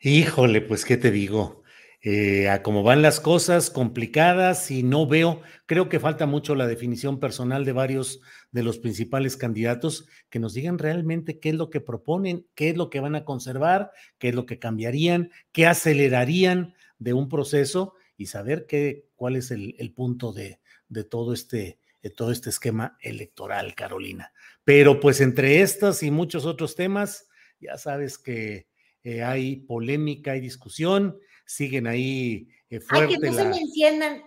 Híjole, 0.00 0.60
pues, 0.60 0.84
¿qué 0.84 0.96
te 0.96 1.10
digo? 1.10 1.60
Eh, 2.02 2.48
a 2.48 2.62
cómo 2.62 2.82
van 2.82 3.02
las 3.02 3.20
cosas 3.20 3.68
complicadas 3.68 4.70
y 4.70 4.82
no 4.82 5.06
veo, 5.06 5.42
creo 5.66 5.90
que 5.90 6.00
falta 6.00 6.24
mucho 6.24 6.54
la 6.54 6.66
definición 6.66 7.20
personal 7.20 7.66
de 7.66 7.72
varios 7.72 8.22
de 8.52 8.62
los 8.62 8.78
principales 8.78 9.36
candidatos 9.36 10.08
que 10.30 10.38
nos 10.38 10.54
digan 10.54 10.78
realmente 10.78 11.38
qué 11.38 11.50
es 11.50 11.56
lo 11.56 11.68
que 11.68 11.82
proponen, 11.82 12.46
qué 12.54 12.70
es 12.70 12.76
lo 12.78 12.88
que 12.88 13.00
van 13.00 13.16
a 13.16 13.26
conservar, 13.26 13.90
qué 14.18 14.30
es 14.30 14.34
lo 14.34 14.46
que 14.46 14.58
cambiarían, 14.58 15.30
qué 15.52 15.66
acelerarían 15.66 16.74
de 16.98 17.12
un 17.12 17.28
proceso 17.28 17.92
y 18.16 18.26
saber 18.26 18.64
qué, 18.66 19.04
cuál 19.14 19.36
es 19.36 19.50
el, 19.50 19.92
punto 19.94 20.32
de, 20.32 20.58
de 20.88 21.04
todo 21.04 21.34
este 21.34 21.78
de 22.02 22.08
todo 22.08 22.32
este 22.32 22.48
esquema 22.48 22.96
electoral, 23.00 23.74
Carolina. 23.74 24.32
Pero 24.70 25.00
pues 25.00 25.20
entre 25.20 25.62
estas 25.62 26.00
y 26.04 26.12
muchos 26.12 26.46
otros 26.46 26.76
temas, 26.76 27.28
ya 27.58 27.76
sabes 27.76 28.18
que 28.18 28.68
eh, 29.02 29.20
hay 29.24 29.56
polémica, 29.56 30.30
hay 30.30 30.40
discusión, 30.40 31.18
siguen 31.44 31.88
ahí 31.88 32.46
eh, 32.68 32.78
fuerte. 32.78 33.14
Ay, 33.14 33.20
que 33.20 33.30
no 33.30 33.36
se 33.36 33.44
me 33.46 33.58
enciendan, 33.58 34.22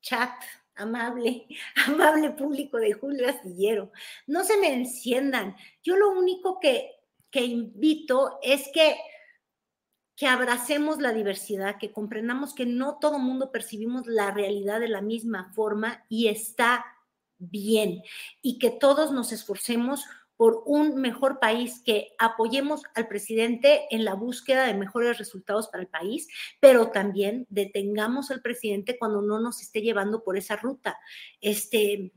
chat, 0.00 0.32
amable, 0.74 1.46
amable 1.86 2.30
público 2.30 2.78
de 2.78 2.92
Julio 2.94 3.28
Astillero, 3.28 3.92
no 4.26 4.42
se 4.42 4.56
me 4.56 4.74
enciendan. 4.74 5.54
Yo 5.80 5.94
lo 5.94 6.10
único 6.10 6.58
que, 6.58 6.96
que 7.30 7.44
invito 7.44 8.40
es 8.42 8.68
que 8.74 8.96
que 10.16 10.26
abracemos 10.26 10.98
la 10.98 11.12
diversidad, 11.12 11.76
que 11.78 11.92
comprendamos 11.92 12.54
que 12.54 12.64
no 12.64 12.96
todo 12.98 13.18
mundo 13.18 13.52
percibimos 13.52 14.06
la 14.06 14.30
realidad 14.30 14.80
de 14.80 14.88
la 14.88 15.02
misma 15.02 15.52
forma 15.54 16.06
y 16.08 16.28
está 16.28 16.86
bien, 17.38 18.02
y 18.42 18.58
que 18.58 18.70
todos 18.70 19.12
nos 19.12 19.32
esforcemos 19.32 20.04
por 20.36 20.62
un 20.66 20.96
mejor 21.00 21.38
país, 21.38 21.80
que 21.84 22.14
apoyemos 22.18 22.82
al 22.94 23.08
presidente 23.08 23.86
en 23.90 24.04
la 24.04 24.14
búsqueda 24.14 24.66
de 24.66 24.74
mejores 24.74 25.16
resultados 25.16 25.68
para 25.68 25.82
el 25.82 25.88
país, 25.88 26.28
pero 26.60 26.90
también 26.90 27.46
detengamos 27.48 28.30
al 28.30 28.42
presidente 28.42 28.98
cuando 28.98 29.22
no 29.22 29.40
nos 29.40 29.62
esté 29.62 29.80
llevando 29.80 30.22
por 30.22 30.36
esa 30.36 30.56
ruta. 30.56 30.98
Este, 31.40 32.12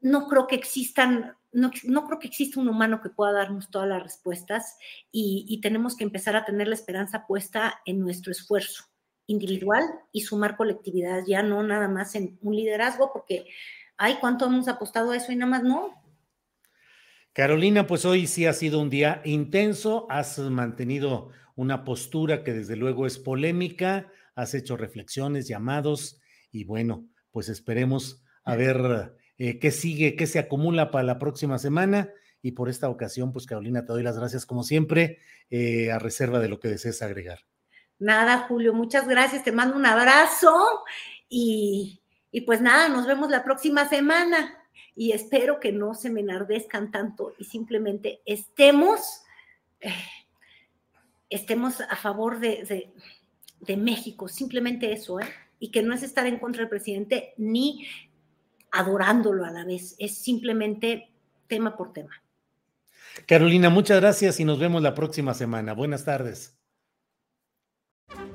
no 0.00 0.26
creo 0.26 0.46
que 0.46 0.56
existan 0.56 1.36
no, 1.52 1.70
creo 1.70 2.18
que 2.18 2.26
exista 2.26 2.60
un 2.60 2.68
humano 2.68 3.00
que 3.00 3.10
pueda 3.10 3.32
darnos 3.32 3.70
todas 3.70 3.88
las 3.88 4.02
respuestas 4.02 4.76
y, 5.10 5.60
tenemos 5.62 5.96
que 5.96 6.04
empezar 6.04 6.36
a 6.36 6.44
tener 6.44 6.68
la 6.68 6.74
esperanza 6.74 7.26
puesta 7.26 7.80
en 7.84 8.00
nuestro 8.00 8.32
esfuerzo 8.32 8.84
individual 9.26 9.84
y 10.12 10.22
sumar 10.22 10.56
colectividad, 10.56 11.22
ya 11.26 11.42
no 11.42 11.62
nada 11.62 11.88
más 11.88 12.14
en 12.14 12.38
un 12.42 12.54
liderazgo, 12.54 13.12
porque, 13.12 13.46
ay, 13.98 14.16
¿cuánto 14.20 14.46
hemos 14.46 14.68
apostado 14.68 15.10
a 15.10 15.16
eso 15.16 15.32
y 15.32 15.36
nada 15.36 15.50
más 15.50 15.62
no? 15.62 16.02
Carolina, 17.32 17.86
pues 17.86 18.04
hoy 18.04 18.26
sí 18.26 18.46
ha 18.46 18.52
sido 18.52 18.80
un 18.80 18.90
día 18.90 19.20
intenso, 19.24 20.06
has 20.10 20.38
mantenido 20.38 21.30
una 21.54 21.84
postura 21.84 22.42
que 22.42 22.52
desde 22.52 22.76
luego 22.76 23.06
es 23.06 23.18
polémica, 23.18 24.10
has 24.34 24.54
hecho 24.54 24.76
reflexiones, 24.76 25.46
llamados 25.46 26.20
y 26.50 26.64
bueno, 26.64 27.06
pues 27.30 27.48
esperemos 27.48 28.22
a 28.44 28.56
ver 28.56 29.14
eh, 29.38 29.58
qué 29.58 29.70
sigue, 29.70 30.16
qué 30.16 30.26
se 30.26 30.38
acumula 30.38 30.90
para 30.90 31.04
la 31.04 31.18
próxima 31.18 31.58
semana. 31.58 32.10
Y 32.40 32.52
por 32.52 32.68
esta 32.68 32.88
ocasión, 32.88 33.32
pues 33.32 33.46
Carolina, 33.46 33.84
te 33.84 33.92
doy 33.92 34.02
las 34.02 34.16
gracias 34.16 34.46
como 34.46 34.62
siempre, 34.62 35.18
eh, 35.50 35.90
a 35.90 35.98
reserva 35.98 36.38
de 36.38 36.48
lo 36.48 36.60
que 36.60 36.68
desees 36.68 37.02
agregar. 37.02 37.40
Nada, 37.98 38.46
Julio, 38.48 38.72
muchas 38.72 39.08
gracias, 39.08 39.42
te 39.42 39.50
mando 39.50 39.76
un 39.76 39.86
abrazo 39.86 40.84
y, 41.28 42.00
pues 42.42 42.60
nada, 42.60 42.88
nos 42.88 43.06
vemos 43.06 43.30
la 43.30 43.44
próxima 43.44 43.88
semana 43.88 44.54
y 44.94 45.12
espero 45.12 45.60
que 45.60 45.72
no 45.72 45.94
se 45.94 46.10
me 46.10 46.20
enardezcan 46.20 46.90
tanto 46.90 47.34
y 47.38 47.44
simplemente 47.44 48.20
estemos 48.26 49.22
eh, 49.80 49.92
estemos 51.30 51.80
a 51.80 51.96
favor 51.96 52.38
de, 52.40 52.90
de, 53.60 53.76
México, 53.76 54.28
simplemente 54.28 54.92
eso, 54.92 55.20
¿eh? 55.20 55.26
y 55.58 55.70
que 55.70 55.82
no 55.82 55.94
es 55.94 56.02
estar 56.02 56.26
en 56.26 56.38
contra 56.38 56.60
del 56.60 56.68
presidente 56.68 57.34
ni 57.36 57.86
adorándolo 58.70 59.44
a 59.44 59.50
la 59.50 59.64
vez, 59.64 59.94
es 59.98 60.16
simplemente 60.18 61.10
tema 61.46 61.76
por 61.76 61.92
tema. 61.92 62.22
Carolina, 63.26 63.68
muchas 63.68 64.00
gracias 64.00 64.40
y 64.40 64.44
nos 64.44 64.58
vemos 64.58 64.82
la 64.82 64.94
próxima 64.94 65.34
semana. 65.34 65.74
Buenas 65.74 66.04
tardes. 66.04 66.57